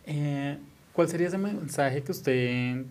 [0.07, 0.59] Eh,
[0.95, 2.87] ¿Cuál sería ese mensaje que usted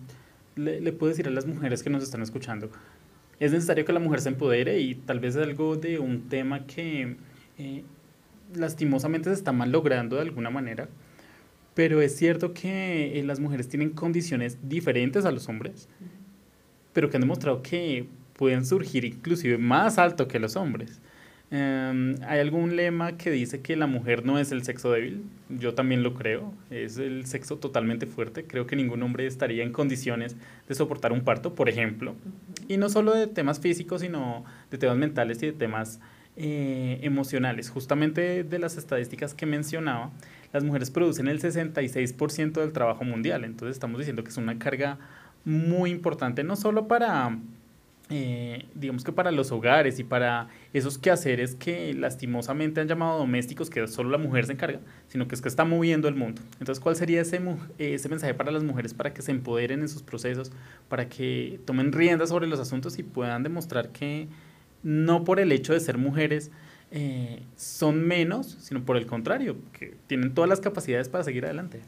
[0.54, 2.70] le, le puede decir a las mujeres que nos están escuchando?
[3.38, 7.16] Es necesario que la mujer se empodere y tal vez algo de un tema que
[7.58, 7.84] eh,
[8.54, 10.88] lastimosamente se está mal logrando de alguna manera,
[11.74, 15.88] Pero es cierto que eh, las mujeres tienen condiciones diferentes a los hombres,
[16.94, 21.00] pero que han demostrado que pueden surgir inclusive más alto que los hombres.
[21.50, 25.22] Em, hay algún lema que dice que la mujer no es el sexo débil.
[25.48, 26.52] Yo también lo creo.
[26.70, 28.44] Es el sexo totalmente fuerte.
[28.44, 30.36] Creo que ningún hombre estaría en condiciones
[30.68, 32.14] de soportar un parto, por ejemplo.
[32.68, 36.00] Y no solo de temas físicos, sino de temas mentales y de temas
[36.36, 37.70] eh, emocionales.
[37.70, 40.10] Justamente de las estadísticas que mencionaba,
[40.52, 43.44] las mujeres producen el 66% del trabajo mundial.
[43.44, 44.98] Entonces estamos diciendo que es una carga
[45.44, 47.38] muy importante, no solo para
[48.08, 53.68] eh, digamos que para los hogares y para esos quehaceres que lastimosamente han llamado domésticos,
[53.68, 56.40] que solo la mujer se encarga, sino que es que está moviendo el mundo.
[56.60, 59.88] Entonces, ¿cuál sería ese, eh, ese mensaje para las mujeres para que se empoderen en
[59.88, 60.52] sus procesos,
[60.88, 64.28] para que tomen riendas sobre los asuntos y puedan demostrar que
[64.84, 66.52] no por el hecho de ser mujeres
[66.92, 71.80] eh, son menos, sino por el contrario, que tienen todas las capacidades para seguir adelante?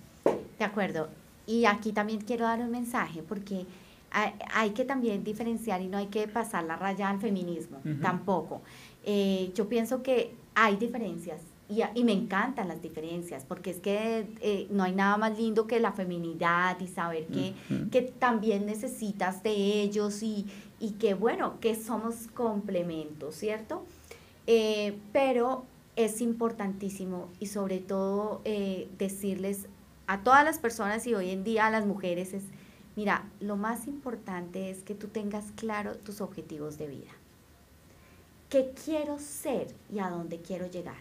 [0.58, 1.08] De acuerdo.
[1.46, 3.66] Y aquí también quiero dar un mensaje porque
[4.10, 8.62] hay, hay que también diferenciar y no hay que pasar la raya al feminismo, tampoco.
[9.04, 14.66] Eh, yo pienso que hay diferencias y, me encantan las diferencias porque es que eh,
[14.70, 17.54] no hay nada más lindo que la feminidad y saber que,
[17.90, 19.52] que también necesitas de
[19.82, 20.46] ellos y,
[20.80, 23.84] y que bueno, que somos complementos, ¿cierto?
[24.46, 25.64] Eh, pero
[25.96, 28.40] es importantísimo y sobre todo
[28.98, 29.66] decirles
[30.06, 32.44] a todas las personas y hoy en día a las mujeres es,
[32.98, 37.12] mira, lo más importante es que tú tengas claro tus objetivos de vida.
[38.50, 40.98] ¿Qué quiero ser y a dónde quiero llegar?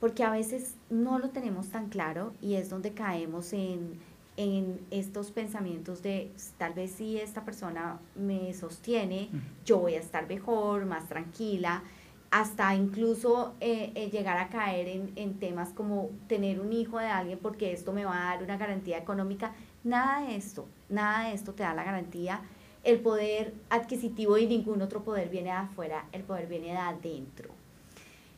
[0.00, 4.00] Porque a veces no lo tenemos tan claro y es donde caemos en,
[4.36, 9.28] en estos pensamientos de tal vez si esta persona me sostiene,
[9.64, 11.84] yo voy a estar mejor, más tranquila,
[12.32, 17.06] hasta incluso eh, eh, llegar a caer en, en temas como tener un hijo de
[17.06, 19.54] alguien porque esto me va a dar una garantía económica.
[19.84, 22.40] Nada de esto, nada de esto te da la garantía.
[22.84, 27.50] El poder adquisitivo y ningún otro poder viene de afuera, el poder viene de adentro.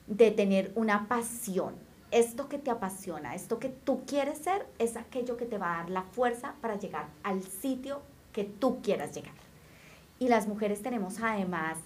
[0.06, 1.74] De tener una pasión.
[2.10, 5.76] Esto que te apasiona, esto que tú quieres ser, es aquello que te va a
[5.78, 9.34] dar la fuerza para llegar al sitio que tú quieras llegar.
[10.18, 11.78] Y las mujeres tenemos además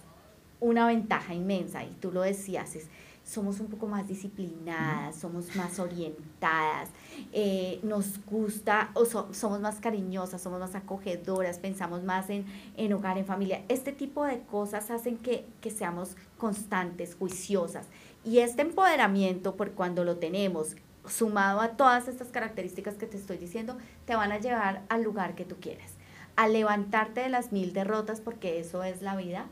[0.59, 2.89] una ventaja inmensa, y tú lo decías, es,
[3.29, 6.89] somos un poco más disciplinadas, somos más orientadas,
[7.31, 12.91] eh, nos gusta, o so- somos más cariñosas, somos más acogedoras, pensamos más en, en
[12.91, 13.61] hogar, en familia.
[13.69, 17.85] Este tipo de cosas hacen que, que seamos constantes, juiciosas.
[18.25, 20.75] Y este empoderamiento, por cuando lo tenemos,
[21.07, 25.35] sumado a todas estas características que te estoy diciendo, te van a llevar al lugar
[25.35, 25.93] que tú quieres.
[26.35, 29.45] A levantarte de las mil derrotas, porque eso es la vida,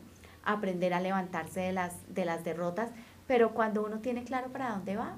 [0.44, 2.90] aprender a levantarse de las, de las derrotas,
[3.28, 5.18] pero cuando uno tiene claro para dónde va,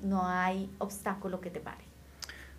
[0.00, 1.84] no hay obstáculo que te pare.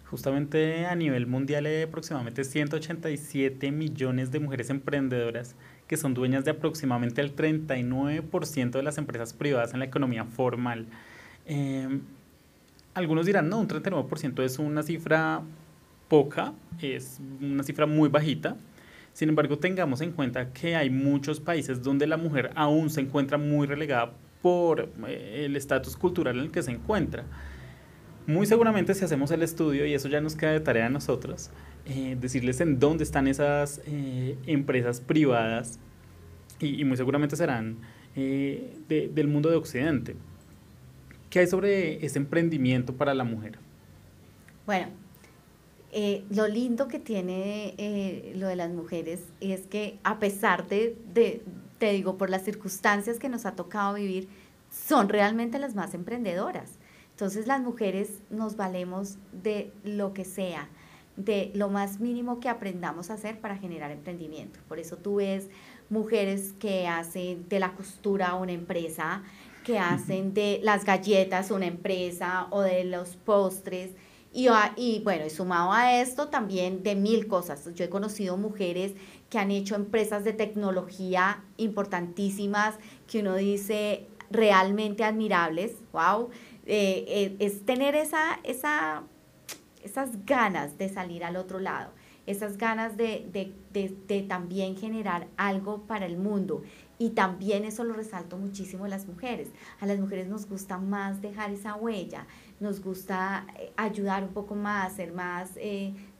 [0.09, 5.55] Justamente a nivel mundial hay aproximadamente 187 millones de mujeres emprendedoras
[5.87, 10.87] que son dueñas de aproximadamente el 39% de las empresas privadas en la economía formal.
[11.45, 11.99] Eh,
[12.93, 15.41] algunos dirán, no, un 39% es una cifra
[16.07, 18.57] poca, es una cifra muy bajita.
[19.13, 23.37] Sin embargo, tengamos en cuenta que hay muchos países donde la mujer aún se encuentra
[23.37, 24.13] muy relegada
[24.45, 27.25] por eh, el estatus cultural en el que se encuentra.
[28.27, 31.49] Muy seguramente si hacemos el estudio, y eso ya nos queda de tarea a nosotros,
[31.87, 35.79] eh, decirles en dónde están esas eh, empresas privadas,
[36.59, 37.77] y, y muy seguramente serán
[38.15, 40.15] eh, de- del mundo de Occidente.
[41.31, 43.57] ¿Qué hay sobre ese emprendimiento para la mujer?
[44.67, 44.89] Bueno,
[45.91, 50.95] eh, lo lindo que tiene eh, lo de las mujeres es que a pesar de,
[51.15, 51.41] de,
[51.77, 54.27] te digo, por las circunstancias que nos ha tocado vivir,
[54.71, 56.71] son realmente las más emprendedoras.
[57.11, 60.67] Entonces las mujeres nos valemos de lo que sea,
[61.15, 64.59] de lo más mínimo que aprendamos a hacer para generar emprendimiento.
[64.67, 65.47] Por eso tú ves
[65.89, 69.23] mujeres que hacen de la costura una empresa,
[69.63, 73.91] que hacen de las galletas una empresa o de los postres.
[74.33, 77.69] Y, a- y bueno, y sumado a esto también de mil cosas.
[77.75, 78.91] Yo he conocido mujeres
[79.29, 82.75] que han hecho empresas de tecnología importantísimas
[83.07, 85.73] que uno dice realmente admirables.
[85.91, 86.29] Wow.
[86.65, 89.03] Eh, eh, es tener esa, esa,
[89.83, 91.91] esas ganas de salir al otro lado,
[92.25, 96.63] esas ganas de, de, de, también generar algo para el mundo.
[96.97, 99.49] Y también eso lo resalto muchísimo en las mujeres.
[99.81, 102.25] A las mujeres nos gusta más dejar esa huella,
[102.59, 105.51] nos gusta eh, ayudar un poco más, ser más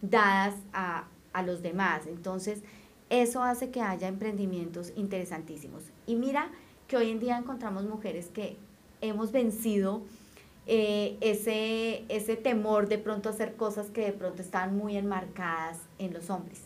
[0.02, 2.06] dadas a, a los demás.
[2.08, 2.62] Entonces,
[3.22, 5.84] eso hace que haya emprendimientos interesantísimos.
[6.06, 6.50] Y mira
[6.88, 8.58] que hoy en día encontramos mujeres que
[9.02, 10.02] hemos vencido
[10.68, 15.80] eh, ese, ese temor de pronto a hacer cosas que de pronto están muy enmarcadas
[16.00, 16.62] en los hombres.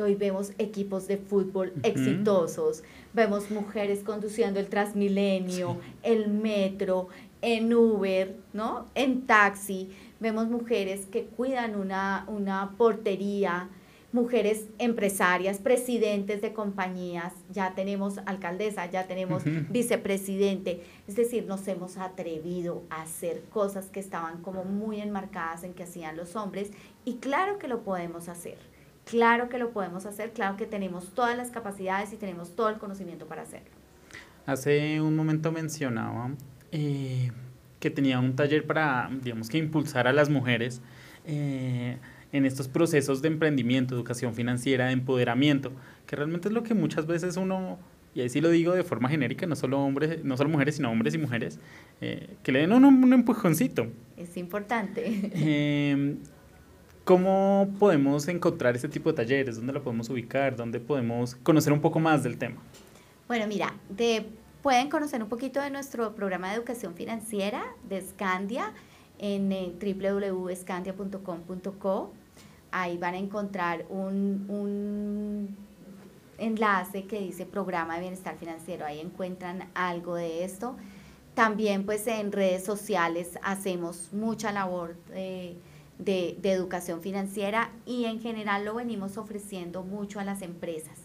[0.00, 7.08] Hoy vemos equipos de fútbol exitosos, vemos mujeres conduciendo el Transmilenio, el metro,
[7.42, 8.86] en Uber, ¿no?
[8.94, 9.90] En taxi,
[10.20, 13.68] vemos mujeres que cuidan una, una portería,
[14.12, 21.96] mujeres empresarias, presidentes de compañías, ya tenemos alcaldesa, ya tenemos vicepresidente, es decir, nos hemos
[21.96, 26.70] atrevido a hacer cosas que estaban como muy enmarcadas en que hacían los hombres
[27.04, 28.58] y claro que lo podemos hacer,
[29.04, 32.78] claro que lo podemos hacer, claro que tenemos todas las capacidades y tenemos todo el
[32.78, 33.70] conocimiento para hacerlo.
[34.46, 36.32] Hace un momento mencionaba
[36.72, 37.30] eh,
[37.78, 40.82] que tenía un taller para, digamos que impulsar a las mujeres
[41.24, 41.98] eh,
[42.32, 45.72] en estos procesos de emprendimiento, educación financiera, de empoderamiento,
[46.06, 47.78] que realmente es lo que muchas veces uno,
[48.14, 50.90] y ahí sí lo digo de forma genérica, no solo hombres, no solo mujeres, sino
[50.90, 51.58] hombres y mujeres,
[52.00, 53.88] eh, que le den un, un empujoncito.
[54.16, 55.30] Es importante.
[55.34, 56.16] Eh,
[57.04, 59.56] ¿Cómo podemos encontrar este tipo de talleres?
[59.56, 60.54] ¿Dónde lo podemos ubicar?
[60.54, 62.62] ¿Dónde podemos conocer un poco más del tema?
[63.26, 64.26] Bueno, mira, de,
[64.62, 68.74] pueden conocer un poquito de nuestro programa de educación financiera de Scandia
[69.18, 72.12] en eh, www.scandia.com.co.
[72.72, 75.56] Ahí van a encontrar un, un
[76.38, 78.86] enlace que dice programa de bienestar financiero.
[78.86, 80.76] Ahí encuentran algo de esto.
[81.34, 85.56] También pues en redes sociales hacemos mucha labor eh,
[85.98, 90.98] de, de educación financiera y en general lo venimos ofreciendo mucho a las empresas.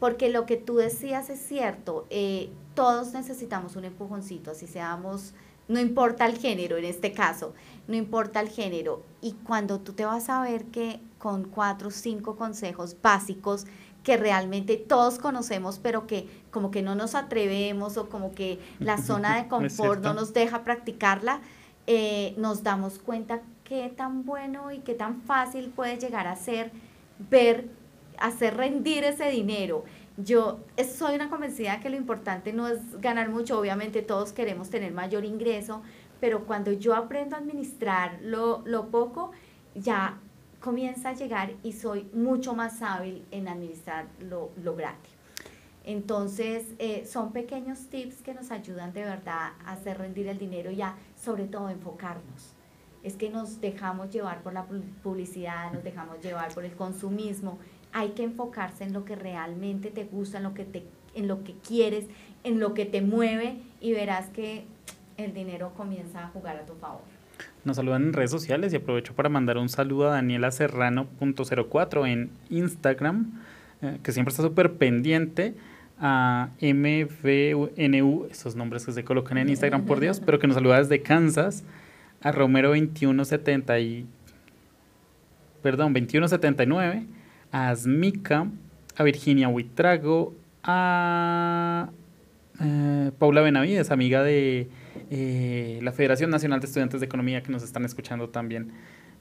[0.00, 5.34] Porque lo que tú decías es cierto, eh, todos necesitamos un empujoncito, así seamos,
[5.68, 7.54] no importa el género en este caso,
[7.90, 9.02] no importa el género.
[9.20, 13.66] Y cuando tú te vas a ver que con cuatro o cinco consejos básicos
[14.04, 18.96] que realmente todos conocemos, pero que como que no nos atrevemos o como que la
[19.02, 21.40] zona de confort no nos deja practicarla,
[21.86, 26.70] eh, nos damos cuenta qué tan bueno y qué tan fácil puede llegar a ser
[27.28, 27.68] ver,
[28.18, 29.84] hacer rendir ese dinero.
[30.16, 30.60] Yo
[30.96, 35.24] soy una convencida que lo importante no es ganar mucho, obviamente todos queremos tener mayor
[35.24, 35.82] ingreso,
[36.20, 39.32] pero cuando yo aprendo a administrar lo, poco,
[39.74, 40.18] ya
[40.60, 45.08] comienza a llegar y soy mucho más hábil en administrar lo, lo grande.
[45.84, 50.70] Entonces, eh, son pequeños tips que nos ayudan de verdad a hacer rendir el dinero
[50.70, 52.52] y a, sobre todo, enfocarnos.
[53.02, 57.58] Es que nos dejamos llevar por la pu- publicidad, nos dejamos llevar por el consumismo.
[57.92, 61.42] Hay que enfocarse en lo que realmente te gusta, en lo que, te, en lo
[61.44, 62.04] que quieres,
[62.44, 64.66] en lo que te mueve y verás que
[65.24, 67.02] el dinero comienza a jugar a tu favor.
[67.64, 72.30] Nos saludan en redes sociales y aprovecho para mandar un saludo a Daniela Serrano.04 en
[72.48, 73.40] Instagram,
[73.82, 75.54] eh, que siempre está súper pendiente
[75.98, 80.78] a MVNU, esos nombres que se colocan en Instagram, por Dios, pero que nos saluda
[80.78, 81.62] desde Kansas,
[82.22, 84.06] a Romero2170 y,
[85.62, 87.04] perdón, 2179,
[87.52, 88.46] a Asmica,
[88.96, 91.90] a Virginia Huitrago, a
[92.62, 94.68] eh, Paula Benavides, amiga de
[95.10, 98.72] eh, la Federación Nacional de Estudiantes de Economía que nos están escuchando también.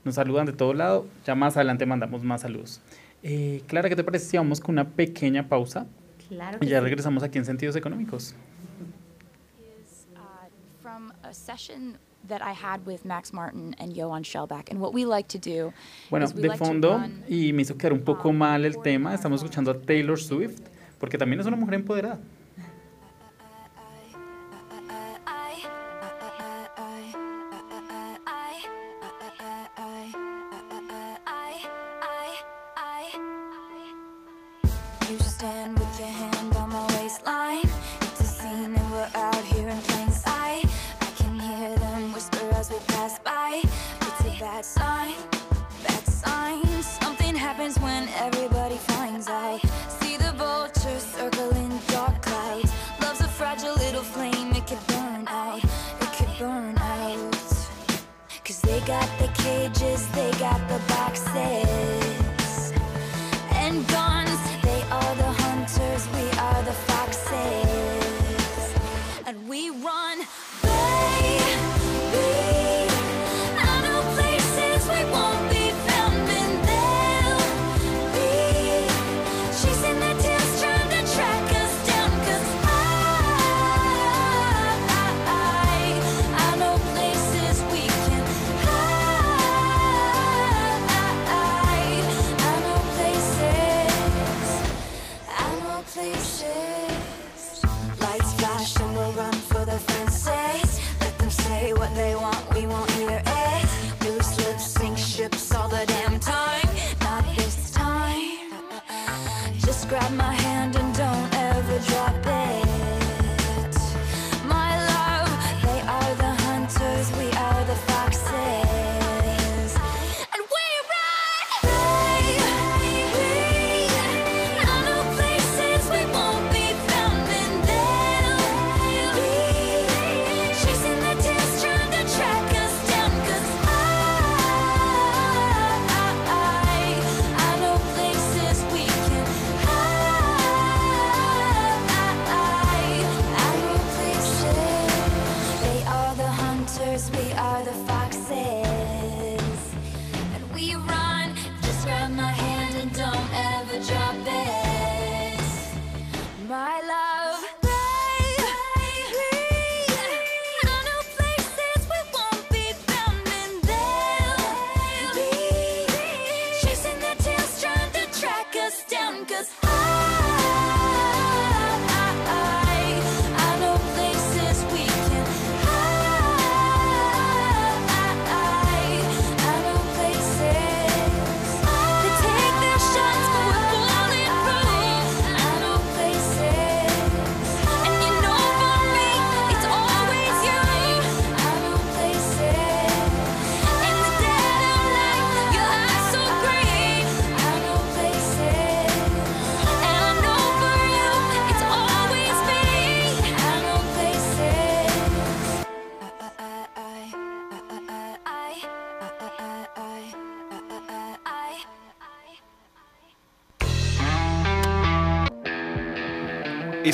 [0.06, 1.06] Nos saludan de todo lado.
[1.26, 2.80] Ya más adelante mandamos más saludos.
[3.24, 5.88] Eh, Clara, ¿qué te parece si vamos con una pequeña pausa?
[6.30, 6.84] Claro Y que ya sí.
[6.84, 8.36] regresamos aquí en Sentidos Económicos.
[9.60, 10.20] is uh,
[10.82, 14.70] from a session that I had with Max Martin and Johan Shellback.
[14.70, 15.74] And what we like to do
[16.10, 18.64] Bueno, is we de like to fondo, run y me hizo quedar un poco mal
[18.64, 20.60] el tema, estamos escuchando a Taylor Swift,
[21.00, 22.20] porque también es una mujer empoderada.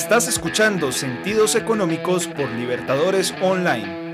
[0.05, 4.04] Estás escuchando Sentidos Económicos por Libertadores Online.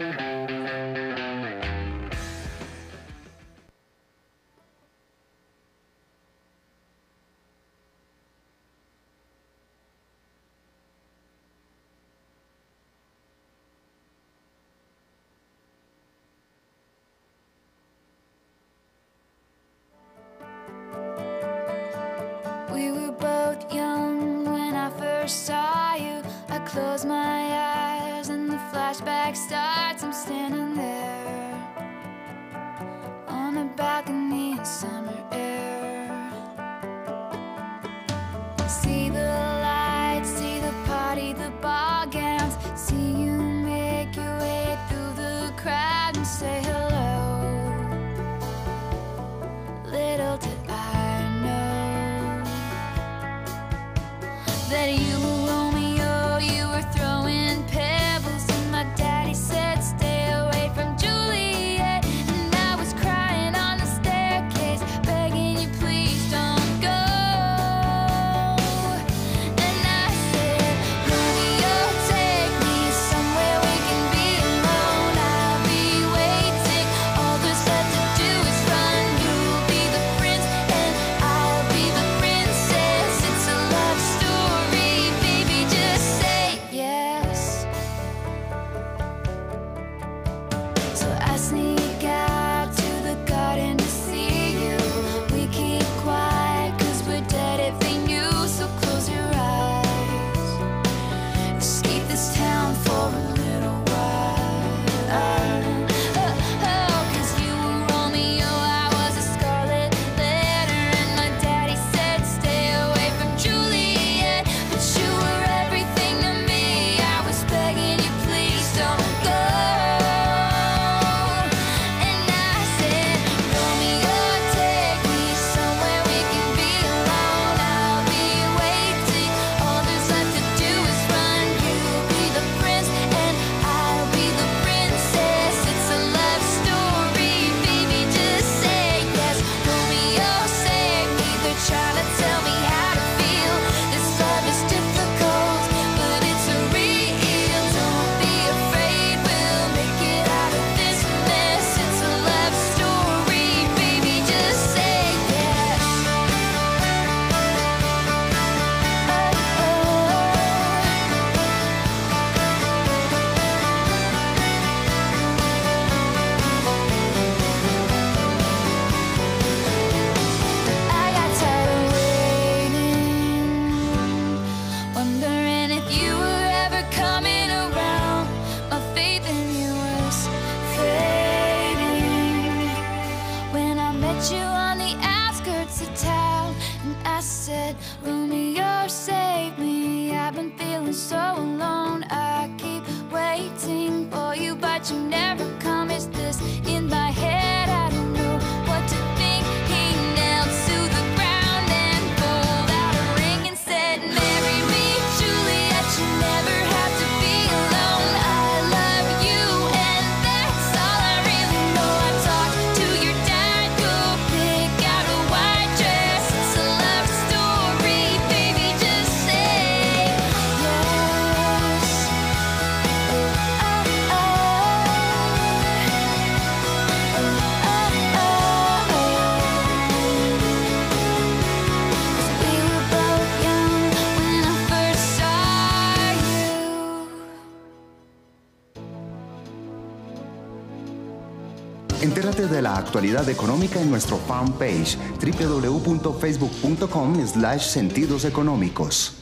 [242.91, 249.17] actualidad económica en nuestro fanpage www.facebook.com slash sentidos económicos.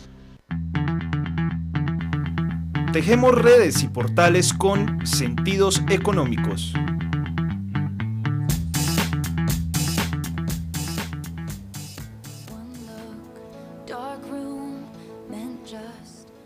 [2.92, 6.74] Tejemos redes y portales con sentidos económicos.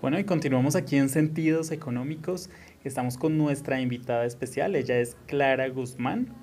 [0.01, 2.49] Bueno, y continuamos aquí en Sentidos Económicos.
[2.83, 4.75] Estamos con nuestra invitada especial.
[4.75, 6.42] Ella es Clara Guzmán,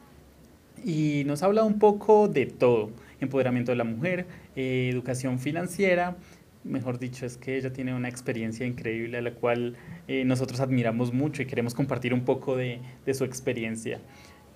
[0.84, 4.26] y nos habla un poco de todo, empoderamiento de la mujer,
[4.56, 6.16] eh, educación financiera,
[6.64, 9.76] mejor dicho, es que ella tiene una experiencia increíble a la cual
[10.08, 14.00] eh, nosotros admiramos mucho y queremos compartir un poco de, de, su experiencia.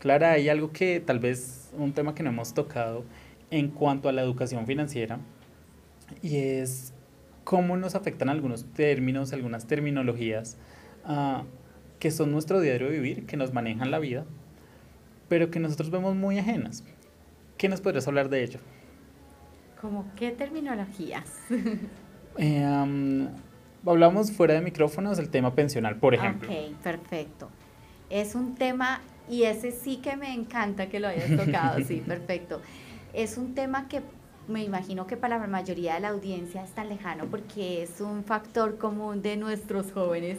[0.01, 3.05] Clara, hay algo que tal vez, un tema que no hemos tocado
[3.51, 5.19] en cuanto a la educación financiera
[6.23, 6.93] y es
[7.45, 10.57] cómo nos afectan algunos términos, algunas terminologías
[11.05, 11.45] ah,
[11.99, 14.25] que son nuestro diario de vivir, que nos manejan la vida
[15.29, 16.85] pero que nosotros vemos muy ajenas.
[17.59, 18.61] ¿Qué nos podrías hablar de ello?
[19.81, 21.25] ¿Cómo qué terminologías?
[22.37, 23.29] Eh, am,
[23.87, 26.51] hablamos fuera de micrófonos del tema pensional, por ejemplo.
[26.51, 27.49] Ok, perfecto.
[28.11, 32.61] Es un tema, y ese sí que me encanta que lo hayas tocado, sí, perfecto.
[33.13, 34.03] Es un tema que
[34.49, 38.25] me imagino que para la mayoría de la audiencia es tan lejano porque es un
[38.25, 40.39] factor común de nuestros jóvenes.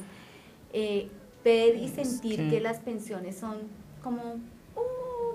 [0.74, 1.08] eh,
[1.46, 3.60] ver y sentir que- que las pensiones son
[4.04, 4.36] como,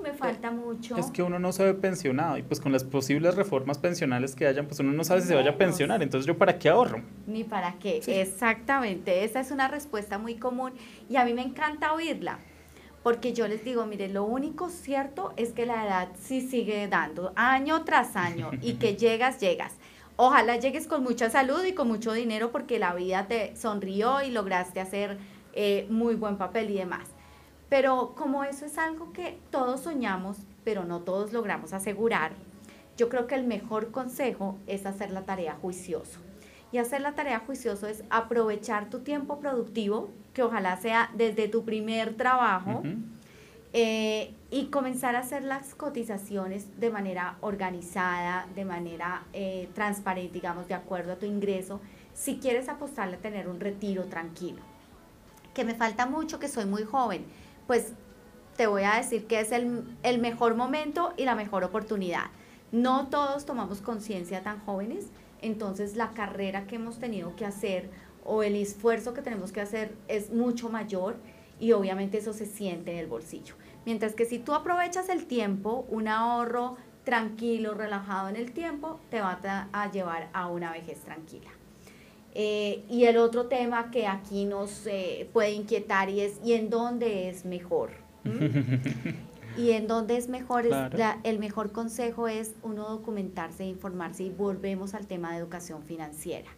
[0.03, 0.97] me falta mucho.
[0.97, 4.47] Es que uno no se ve pensionado y pues con las posibles reformas pensionales que
[4.47, 6.03] hayan, pues uno no sabe si se vaya a pensionar.
[6.03, 7.03] Entonces, ¿yo para qué ahorro?
[7.27, 8.01] Ni para qué.
[8.07, 9.25] Exactamente.
[9.25, 10.73] Esa es una respuesta muy común
[11.09, 12.39] y a mí me encanta oírla.
[13.03, 17.33] Porque yo les digo, mire, lo único cierto es que la edad sí sigue dando
[17.35, 19.73] año tras año y que llegas, llegas.
[20.17, 24.31] Ojalá llegues con mucha salud y con mucho dinero porque la vida te sonrió y
[24.31, 25.17] lograste hacer
[25.55, 27.09] eh, muy buen papel y demás.
[27.71, 32.33] Pero como eso es algo que todos soñamos, pero no todos logramos asegurar,
[32.97, 36.19] yo creo que el mejor consejo es hacer la tarea juicioso.
[36.73, 41.65] Y hacer la tarea juicioso es aprovechar tu tiempo productivo, que ojalá sea desde tu
[41.65, 42.83] primer trabajo,
[43.73, 50.67] eh, y comenzar a hacer las cotizaciones de manera organizada, de manera eh, transparente, digamos,
[50.67, 51.81] de acuerdo a tu ingreso,
[52.15, 54.61] si quieres apostarle a tener un retiro tranquilo.
[55.55, 57.25] Que me falta mucho, que soy muy joven,
[57.71, 57.93] pues
[58.57, 62.25] te voy a decir que es el, el mejor momento y la mejor oportunidad.
[62.73, 65.07] No todos tomamos conciencia tan jóvenes,
[65.41, 67.89] entonces la carrera que hemos tenido que hacer
[68.25, 71.15] o el esfuerzo que tenemos que hacer es mucho mayor
[71.61, 73.55] y obviamente eso se siente en el bolsillo.
[73.87, 79.21] Mientras que si tú aprovechas el tiempo, un ahorro tranquilo, relajado en el tiempo, te
[79.21, 79.39] va
[79.73, 81.53] a, llevar a una vejez tranquila.
[82.35, 86.71] Eh, y el otro tema que aquí nos eh, puede inquietar y es, ¿y en
[86.71, 87.91] dónde es mejor?
[88.25, 89.61] ¿Mm?
[89.61, 90.97] Y en dónde es mejor, es Claro.
[90.97, 96.49] la- el mejor consejo es uno documentarse, informarse y volvemos al tema de educación financiera.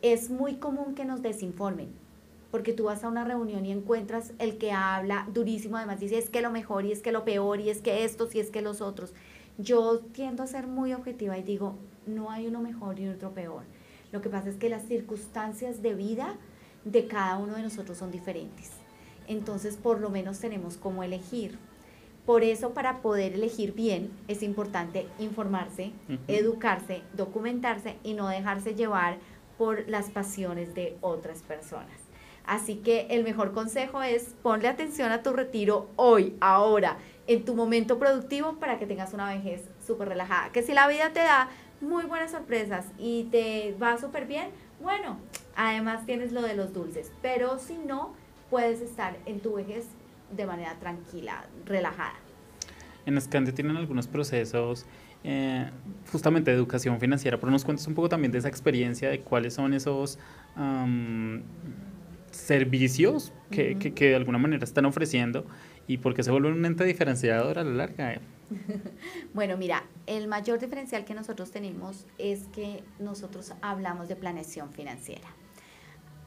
[0.00, 1.88] Es muy común que nos desinformen,
[2.50, 6.30] porque tú vas a una reunión y encuentras el que habla durísimo, además dice es
[6.30, 8.62] que lo mejor y es que lo peor y es que estos y es que
[8.62, 9.12] los otros.
[9.58, 11.74] Yo tiendo a ser muy objetiva y digo,
[12.06, 13.64] no hay uno mejor y otro peor.
[14.14, 16.36] Lo que pasa es que las circunstancias de vida
[16.84, 18.70] de cada uno de nosotros son diferentes.
[19.26, 21.58] Entonces, por lo menos tenemos cómo elegir.
[22.24, 25.90] Por eso, para poder elegir bien, es importante informarse,
[26.28, 29.16] educarse, documentarse y no dejarse llevar
[29.58, 31.98] por las pasiones de otras personas.
[32.46, 37.56] Así que el mejor consejo es ponle atención a tu retiro hoy, ahora, en tu
[37.56, 40.52] momento productivo para que tengas una vejez súper relajada.
[40.52, 41.48] Que si la vida te da
[41.80, 44.48] muy buenas sorpresas y te va súper bien,
[44.82, 45.18] bueno,
[45.56, 48.14] además tienes lo de los dulces, pero si no,
[48.50, 49.86] puedes estar en tu vejez
[50.34, 52.14] de manera tranquila, relajada.
[53.06, 54.86] En Scande tienen algunos procesos
[55.24, 55.70] eh,
[56.12, 59.54] justamente de educación financiera, pero nos cuentas un poco también de esa experiencia, de cuáles
[59.54, 60.18] son esos
[62.30, 65.46] servicios que- que de alguna manera están ofreciendo
[65.86, 68.14] y por qué se vuelven un ente diferenciador a la larga.
[68.14, 68.20] eh.
[69.34, 75.28] Bueno, mira, el mayor diferencial que nosotros tenemos es que nosotros hablamos de planeación financiera.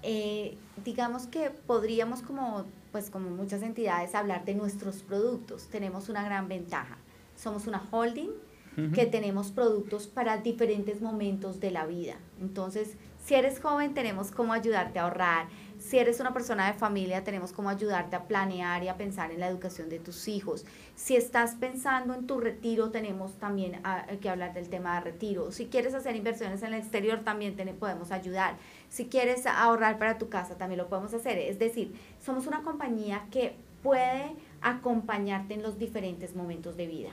[0.03, 5.67] Eh, digamos que podríamos como, pues como muchas entidades hablar de nuestros productos.
[5.67, 6.97] Tenemos una gran ventaja.
[7.35, 8.29] Somos una holding
[8.77, 8.91] Ujú.
[8.91, 12.15] que tenemos productos para diferentes momentos de la vida.
[12.39, 15.47] Entonces, si eres joven, tenemos cómo ayudarte a ahorrar.
[15.79, 19.39] Si eres una persona de familia, tenemos cómo ayudarte a planear y a pensar en
[19.39, 20.65] la educación de tus hijos.
[20.95, 25.51] Si estás pensando en tu retiro, tenemos también ah, que hablar del tema de retiro.
[25.51, 28.55] Si quieres hacer inversiones en el exterior, también te podemos ayudar.
[28.89, 31.37] Si quieres ahorrar para tu casa, también lo podemos hacer.
[31.37, 37.11] Es decir, somos una compañía que puede acompañarte en los diferentes momentos de vida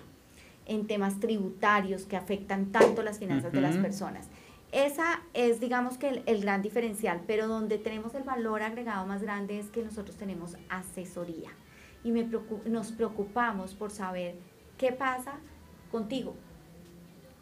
[0.67, 4.29] en temas tributarios que afectan tanto las finanzas de las personas.
[4.75, 9.23] Esa es, digamos que el, el gran diferencial, pero donde tenemos el valor agregado más
[9.23, 11.51] grande es que nosotros tenemos asesoría
[12.03, 14.35] y me preocu- nos preocupamos por saber
[14.77, 15.35] qué pasa
[15.93, 16.35] contigo.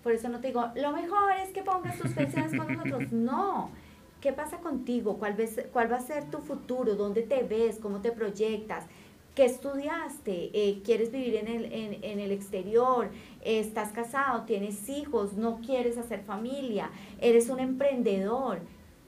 [0.03, 3.11] Por eso no te digo, lo mejor es que pongas tus pensiones con nosotros.
[3.12, 3.70] No.
[4.20, 5.16] ¿Qué pasa contigo?
[5.18, 6.95] ¿Cuál, ves- ¿Cuál va a ser tu futuro?
[6.95, 7.78] ¿Dónde te ves?
[7.80, 8.85] ¿Cómo te proyectas?
[9.35, 10.51] ¿Qué estudiaste?
[10.53, 13.09] Eh, ¿Quieres vivir en el, en, el exterior?
[13.43, 14.43] ¿Estás casado?
[14.45, 15.33] ¿Tienes hijos?
[15.33, 16.91] ¿No quieres hacer familia?
[17.18, 18.59] ¿Eres un emprendedor?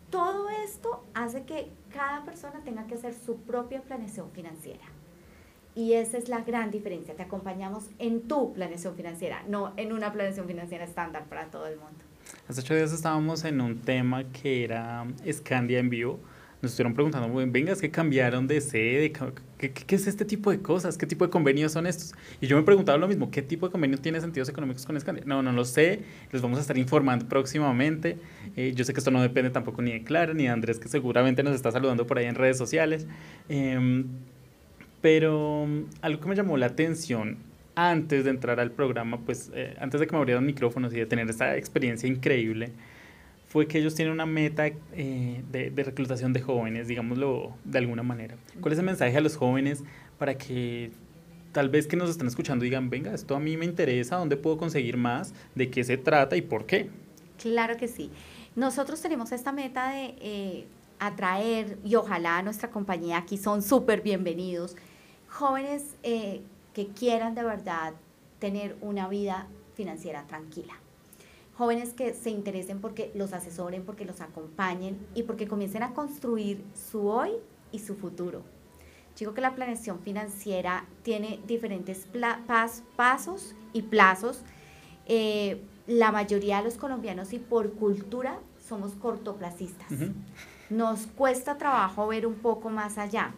[0.09, 4.85] Todo esto hace que cada persona tenga que hacer su propia planeación financiera.
[5.75, 7.15] Y esa es la gran diferencia.
[7.15, 11.77] Te acompañamos en tu planeación financiera, no en una planeación financiera estándar para todo el
[11.77, 11.99] mundo.
[12.49, 16.19] Hace ocho días estábamos en un tema que era Scandia en vivo.
[16.65, 20.25] Nos estuvieron preguntando, "Bueno, venga, es que cambiaron de sede, ¿qué, qué, qué es este
[20.25, 20.97] tipo de cosas?
[20.97, 22.15] ¿Qué tipo de convenios son estos?
[22.41, 25.25] Y yo me preguntaba lo mismo, ¿qué tipo de convenio tiene sentidos económicos con Scandia?
[25.27, 26.01] No, no lo sé,
[26.33, 28.17] les vamos a estar informando próximamente.
[28.57, 30.89] Eh, yo sé que esto no depende tampoco ni de Clara ni de Andrés, que
[30.89, 33.07] seguramente nos está saludando por ahí en redes sociales.
[33.51, 34.07] Em,
[35.03, 35.69] pero
[36.01, 37.37] algo que me llamó la atención
[37.75, 41.05] antes de entrar al programa, pues eh, antes de que me abrieran micrófonos y de
[41.05, 42.73] tener esta experiencia increíble,
[43.55, 48.35] fue que ellos tienen una meta eh, de, reclutación de jóvenes, digámoslo de alguna manera.
[48.61, 49.85] ¿Cuál es el mensaje a los jóvenes
[50.19, 50.91] para que
[51.53, 54.59] tal vez que nos están escuchando digan, venga, esto a mí me interesa, ¿dónde puedo
[54.59, 55.35] conseguir más?
[55.55, 56.91] ¿De qué se trata y por qué?
[57.41, 58.11] Claro que sí.
[58.57, 60.67] Nosotros tenemos esta meta de eh,
[60.99, 64.75] atraer y ojalá nuestra compañía aquí son súper bienvenidos.
[65.29, 66.41] Jóvenes eh,
[66.73, 67.95] que quieran de verdad
[68.41, 69.47] tener una vida
[69.77, 70.75] financiera tranquila.
[71.57, 76.65] Jóvenes que se interesen porque los asesoren, porque los acompañen y porque comiencen a construir
[76.75, 77.31] su hoy
[77.71, 78.43] y su futuro.
[79.19, 84.43] Digo que la planeación financiera tiene diferentes pas- pasos y plazos.
[85.07, 89.87] Eh, la mayoría de los colombianos y por cultura somos cortoplacistas.
[90.71, 93.33] Nos cuesta trabajo ver un poco más allá.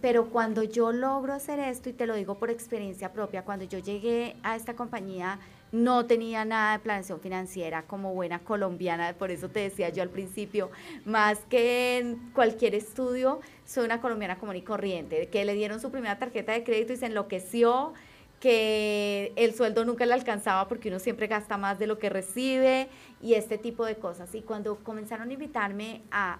[0.00, 3.80] Pero cuando yo logro hacer esto, y te lo digo por experiencia propia, cuando yo
[3.80, 5.40] llegué a esta compañía
[5.72, 10.10] no tenía nada de planeación financiera como buena colombiana, por eso te decía yo al
[10.10, 10.70] principio,
[11.04, 15.90] más que en cualquier estudio, soy una colombiana común y corriente, que le dieron su
[15.90, 17.92] primera tarjeta de crédito y se enloqueció,
[18.40, 22.88] que el sueldo nunca le alcanzaba porque uno siempre gasta más de lo que recibe
[23.20, 24.34] y este tipo de cosas.
[24.34, 26.38] Y cuando comenzaron a invitarme a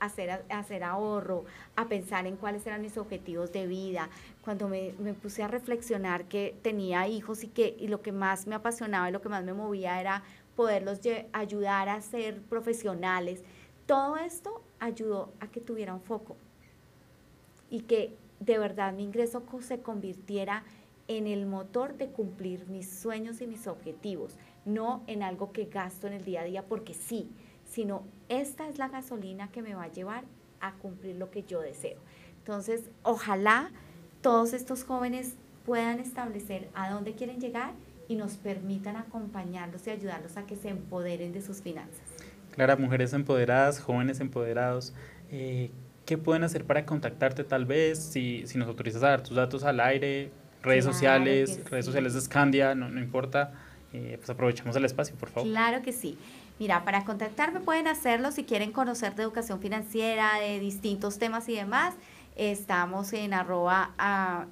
[0.00, 1.44] hacer, hacer ahorro,
[1.76, 4.08] a pensar en cuáles eran mis objetivos de vida,
[4.42, 8.46] cuando me, me puse a reflexionar que tenía hijos y que y lo que más
[8.46, 10.22] me apasionaba y lo que más me movía era
[10.56, 11.00] poderlos
[11.32, 13.42] ayudar a ser profesionales.
[13.86, 16.36] Todo esto ayudó a que tuviera un foco
[17.70, 20.64] y que de verdad mi ingreso se convirtiera
[21.06, 26.06] en el motor de cumplir mis sueños y mis objetivos, no en algo que gasto
[26.06, 27.30] en el día a día porque sí,
[27.68, 30.24] sino esta es la gasolina que me va a llevar
[30.60, 31.98] a cumplir lo que yo deseo.
[32.38, 33.70] Entonces, ojalá
[34.22, 37.72] todos estos jóvenes puedan establecer a dónde quieren llegar
[38.08, 42.00] y nos permitan acompañarlos y ayudarlos a que se empoderen de sus finanzas.
[42.52, 44.94] Clara, mujeres empoderadas, jóvenes empoderados,
[45.30, 45.70] eh,
[46.06, 47.98] ¿qué pueden hacer para contactarte tal vez?
[47.98, 50.30] Si, si nos autorizas a dar tus datos al aire,
[50.62, 53.52] redes Claro sociales, redes sociales de Scandia, no, no importa,
[53.92, 55.48] eh, pues aprovechamos el espacio, por favor.
[55.48, 56.18] Claro que sí.
[56.58, 61.54] Mira, para contactarme pueden hacerlo si quieren conocer de educación financiera, de distintos temas y
[61.54, 61.94] demás.
[62.34, 63.92] Estamos en arroba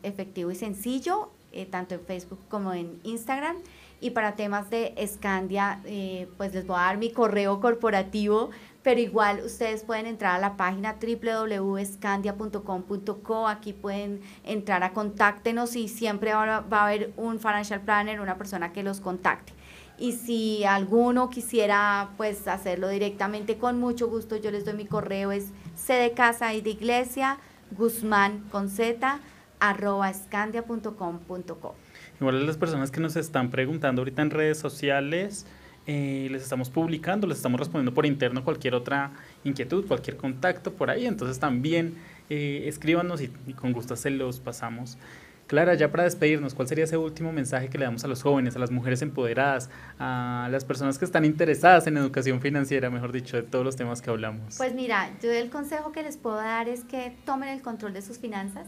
[0.02, 3.56] efectivo y sencillo, eh, tanto en Facebook como en Instagram.
[4.00, 8.50] Y para temas de Scandia, eh, pues les voy a dar mi correo corporativo,
[8.82, 15.88] pero igual ustedes pueden entrar a la página www.scandia.com.co, aquí pueden entrar a contáctenos y
[15.88, 19.54] siempre va a haber un financial planner, una persona que los contacte.
[19.98, 25.32] Y si alguno quisiera pues hacerlo directamente con mucho gusto, yo les doy mi correo,
[25.32, 27.38] es c de casa y de iglesia,
[27.70, 29.20] guzmán con z,
[29.58, 31.74] arroba escandia.com.co.
[32.20, 35.46] Igual las personas que nos están preguntando ahorita en redes sociales,
[35.86, 39.12] eh, les estamos publicando, les estamos respondiendo por interno cualquier otra
[39.44, 41.06] inquietud, cualquier contacto por ahí.
[41.06, 41.94] Entonces también
[42.28, 44.98] eh, escríbanos y con gusto se los pasamos.
[45.46, 48.56] Clara, ya para despedirnos, ¿cuál sería ese último mensaje que le damos a los jóvenes,
[48.56, 53.36] a las mujeres empoderadas, a las personas que están interesadas en educación financiera, mejor dicho,
[53.36, 54.56] de todos los temas que hablamos?
[54.56, 58.02] Pues mira, yo el consejo que les puedo dar es que tomen el control de
[58.02, 58.66] sus finanzas.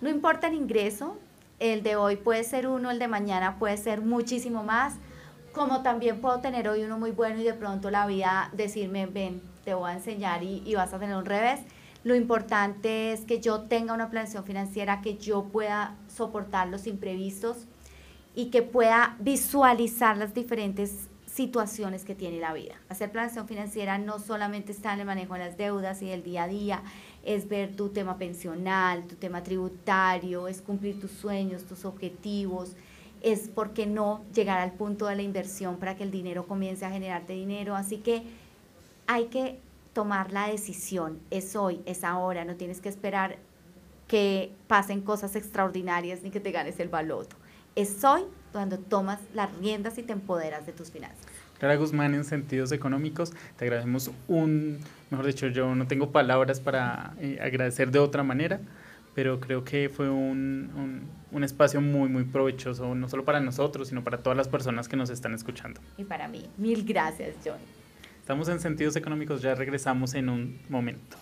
[0.00, 1.18] No importa el ingreso,
[1.58, 4.94] el de hoy puede ser uno, el de mañana puede ser muchísimo más,
[5.52, 9.42] como también puedo tener hoy uno muy bueno y de pronto la vida decirme, ven,
[9.64, 11.58] te voy a enseñar y, y vas a tener un revés.
[12.08, 17.66] Lo importante es que yo tenga una planeación financiera, que yo pueda soportar los imprevistos
[18.34, 22.76] y que pueda visualizar las diferentes situaciones que tiene la vida.
[22.88, 26.44] Hacer planeación financiera no solamente está en el manejo de las deudas y del día
[26.44, 26.82] a día,
[27.26, 32.72] es ver tu tema pensional, tu tema tributario, es cumplir tus sueños, tus objetivos,
[33.20, 36.86] es por qué no llegar al punto de la inversión para que el dinero comience
[36.86, 37.76] a generarte dinero.
[37.76, 38.22] Así que
[39.06, 39.60] hay que
[39.98, 43.36] tomar la decisión, es hoy, es ahora, no tienes que esperar
[44.06, 47.34] que pasen cosas extraordinarias ni que te ganes el baloto.
[47.74, 48.22] Es hoy
[48.52, 51.26] cuando tomas las riendas y te empoderas de tus finanzas.
[51.58, 54.78] Clara Guzmán, en sentidos económicos, te agradecemos un,
[55.10, 58.60] mejor dicho, yo no tengo palabras para eh, agradecer de otra manera,
[59.16, 63.88] pero creo que fue un, un, un espacio muy, muy provechoso, no solo para nosotros,
[63.88, 65.80] sino para todas las personas que nos están escuchando.
[65.96, 67.58] Y para mí, mil gracias, John.
[68.28, 71.16] Estamos en Sentidos Económicos, ya regresamos en un momento.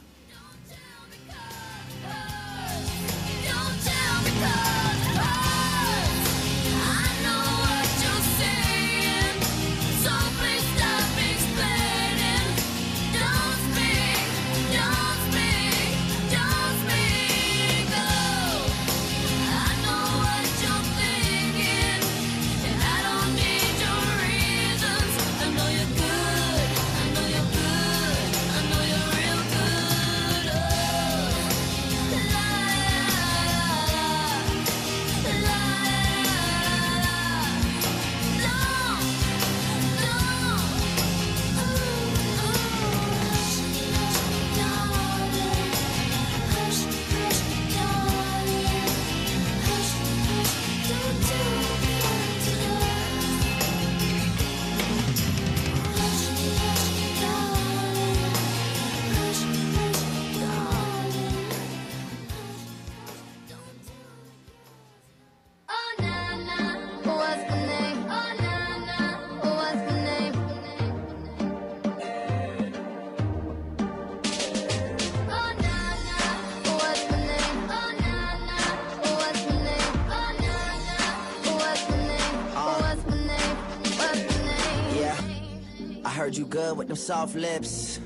[86.66, 88.00] Good with them soft lips.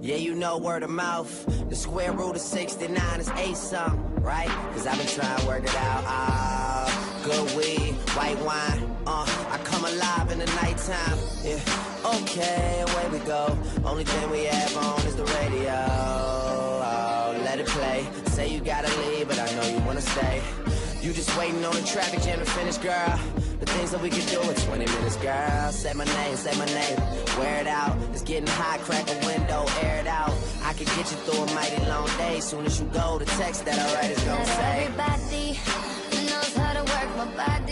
[0.00, 1.32] Yeah, you know word of mouth.
[1.68, 4.48] The square root of 69 is eight something, right?
[4.72, 6.04] Cause I've been trying to work it out.
[6.06, 8.80] Ah, good weed, white wine.
[9.06, 11.18] Uh, I come alive in the nighttime.
[11.42, 11.58] Yeah,
[12.20, 13.58] okay, away we go.
[13.84, 15.78] Only thing we have on is the radio.
[16.90, 18.06] Oh, let it play.
[18.26, 20.42] Say you gotta leave, but I know you wanna stay.
[21.00, 23.18] You just waiting on the traffic jam to finish, girl.
[23.74, 25.72] Things that we could do in 20 minutes, girl.
[25.72, 26.98] Say my name, say my name.
[27.38, 27.96] Wear it out.
[28.12, 30.32] It's getting hot, crack a window, air it out.
[30.62, 32.38] I can get you through a mighty long day.
[32.40, 34.84] Soon as you go, the text that I write is gonna say.
[34.84, 35.58] everybody
[36.30, 37.63] knows how to work my body,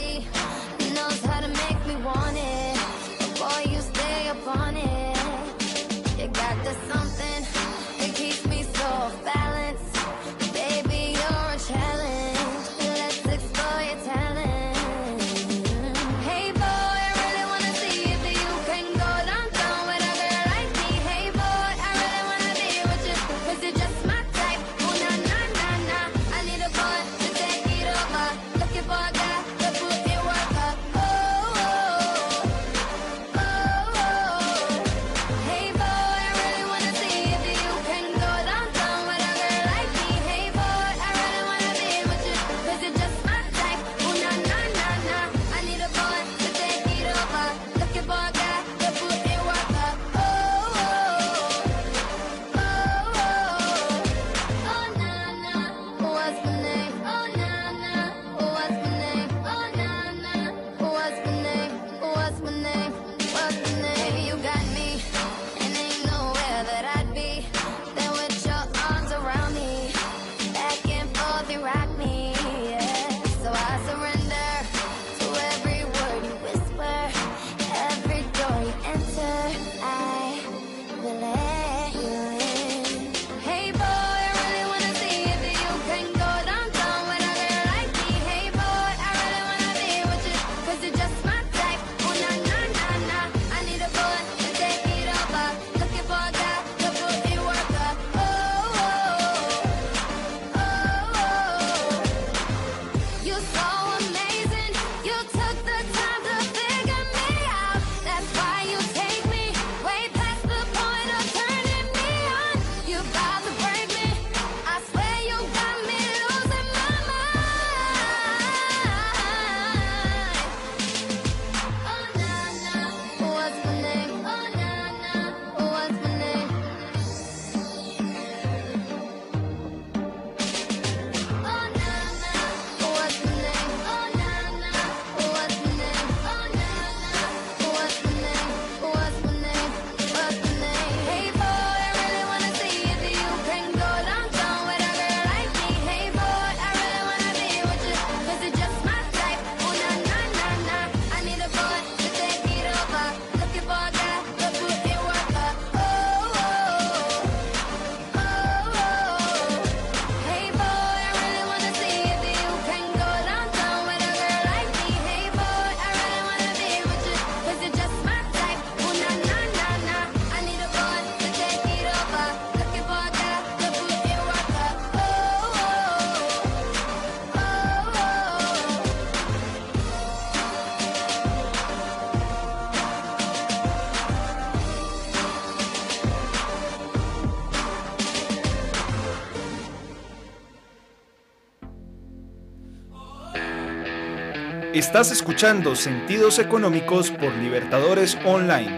[194.82, 198.68] Estás escuchando Sentidos Económicos por Libertadores Online.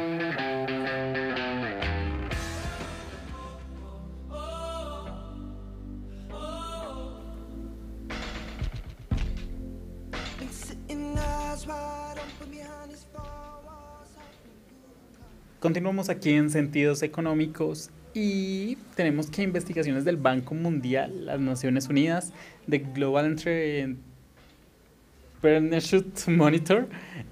[15.59, 22.35] Continuamos aquí en Sentidos Económicos y tenemos que investigaciones del Banco Mundial, las Naciones Unidas,
[22.67, 23.25] de Global
[25.45, 26.89] Entrepreneurship Monitor,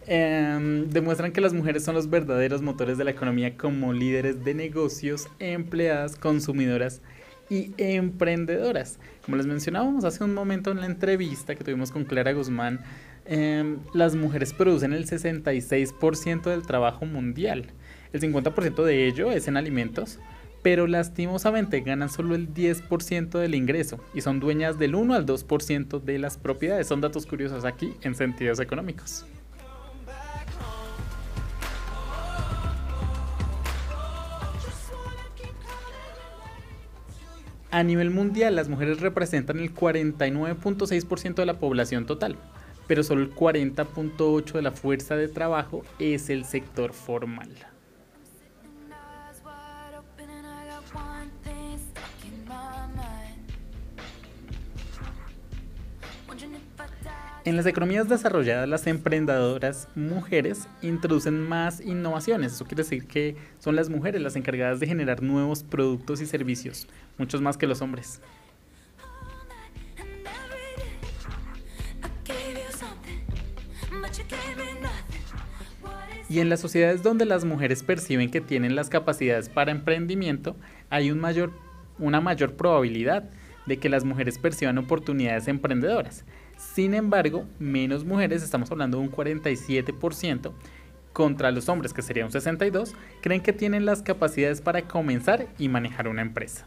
[0.07, 4.53] em, demuestran que las mujeres son los verdaderos motores de la economía como líderes de
[4.53, 7.01] negocios, empleadas, consumidoras
[7.49, 8.99] y emprendedoras.
[9.25, 12.81] Como les mencionábamos hace un momento en la entrevista que tuvimos con Clara Guzmán,
[13.25, 17.67] em, las mujeres producen el 66% del trabajo mundial.
[18.13, 20.19] El 50% de ello es en alimentos,
[20.63, 26.01] pero lastimosamente ganan solo el 10% del ingreso y son dueñas del 1 al 2%
[26.01, 26.87] de las propiedades.
[26.87, 29.27] Son datos curiosos aquí en sentidos económicos.
[37.73, 42.37] A nivel mundial, las mujeres representan el 49.6% de la población total,
[42.87, 47.72] pero solo el 40.8% de la fuerza de trabajo es el sector formal.
[57.45, 62.53] En las economías desarrolladas, las emprendedoras mujeres introducen más innovaciones.
[62.53, 66.87] Eso quiere decir que son las mujeres las encargadas de generar nuevos productos y servicios,
[67.19, 68.21] muchos más que los hombres.
[76.29, 80.55] Y en las sociedades donde las mujeres perciben que tienen las capacidades para emprendimiento,
[80.91, 83.29] hay una mayor probabilidad
[83.67, 86.25] de que las mujeres perciban oportunidades emprendedoras.
[86.75, 90.53] Sin embargo, menos mujeres, estamos hablando de un 47%,
[91.13, 95.69] contra los hombres, que sería un 62%, creen que tienen las capacidades para comenzar y
[95.69, 96.65] manejar una empresa.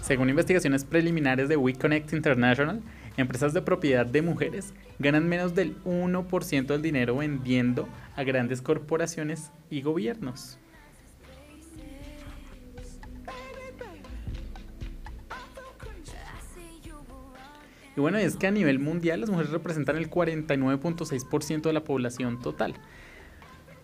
[0.00, 2.80] Según investigaciones preliminares de WeConnect International,
[3.18, 9.50] empresas de propiedad de mujeres ganan menos del 1% del dinero vendiendo a grandes corporaciones
[9.68, 10.58] y gobiernos.
[17.96, 22.40] Y bueno, es que a nivel mundial las mujeres representan el 49.6% de la población
[22.40, 22.74] total.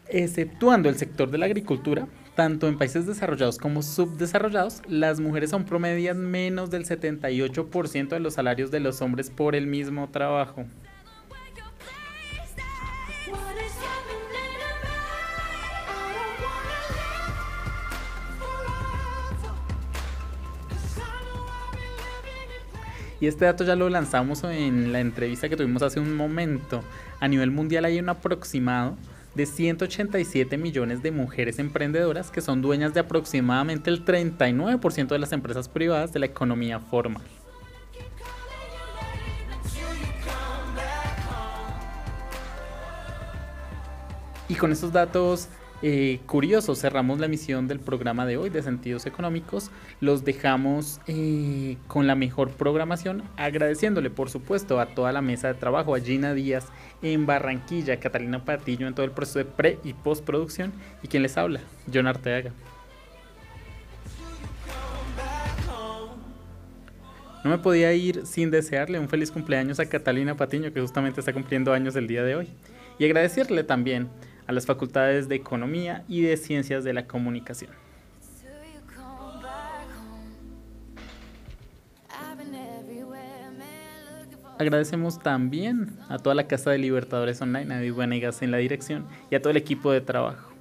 [0.08, 5.64] Exceptuando el sector de la agricultura, tanto en países desarrollados como subdesarrollados, las mujeres son
[5.64, 10.66] promedian menos del 78% de los salarios de los hombres por el mismo trabajo.
[23.22, 26.82] Y este dato ya lo lanzamos en la entrevista que tuvimos hace un momento.
[27.20, 28.96] A nivel mundial hay un aproximado
[29.36, 35.30] de 187 millones de mujeres emprendedoras que son dueñas de aproximadamente el 39% de las
[35.30, 37.22] empresas privadas de la economía formal.
[44.48, 45.48] Y con estos datos
[45.82, 49.70] eh, curiosos cerramos la emisión del programa de hoy de Sentidos Económicos.
[50.00, 55.54] Los dejamos eh, con la mejor programación, agradeciéndole por supuesto a toda la mesa de
[55.54, 56.68] trabajo, a Gina Díaz
[57.02, 60.72] en Barranquilla, Catalina Patillo en todo el proceso de pre y postproducción
[61.02, 61.60] y quien les habla,
[61.92, 62.52] John Arteaga.
[67.42, 71.32] No me podía ir sin desearle un feliz cumpleaños a Catalina Patiño, que justamente está
[71.32, 72.48] cumpliendo años el día de hoy.
[73.00, 74.08] Y agradecerle también
[74.46, 77.70] a las facultades de Economía y de Ciencias de la Comunicación.
[84.58, 89.06] Agradecemos también a toda la Casa de Libertadores Online, a David Vanegas en la dirección
[89.30, 90.52] y a todo el equipo de trabajo.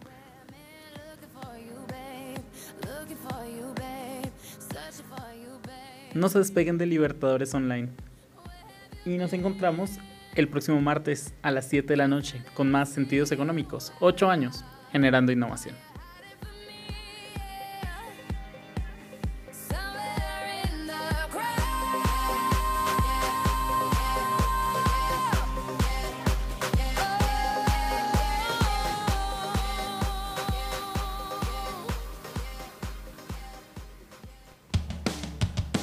[6.13, 7.89] No se despeguen de Libertadores Online.
[9.05, 9.91] Y nos encontramos
[10.35, 13.93] el próximo martes a las 7 de la noche con más sentidos económicos.
[13.99, 15.90] 8 años generando innovación.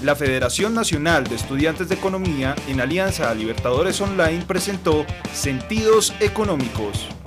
[0.08, 5.04] La Federación Nacional de Estudiantes de Economía, en alianza a Libertadores Online, presentó
[5.34, 7.17] Sentidos Económicos.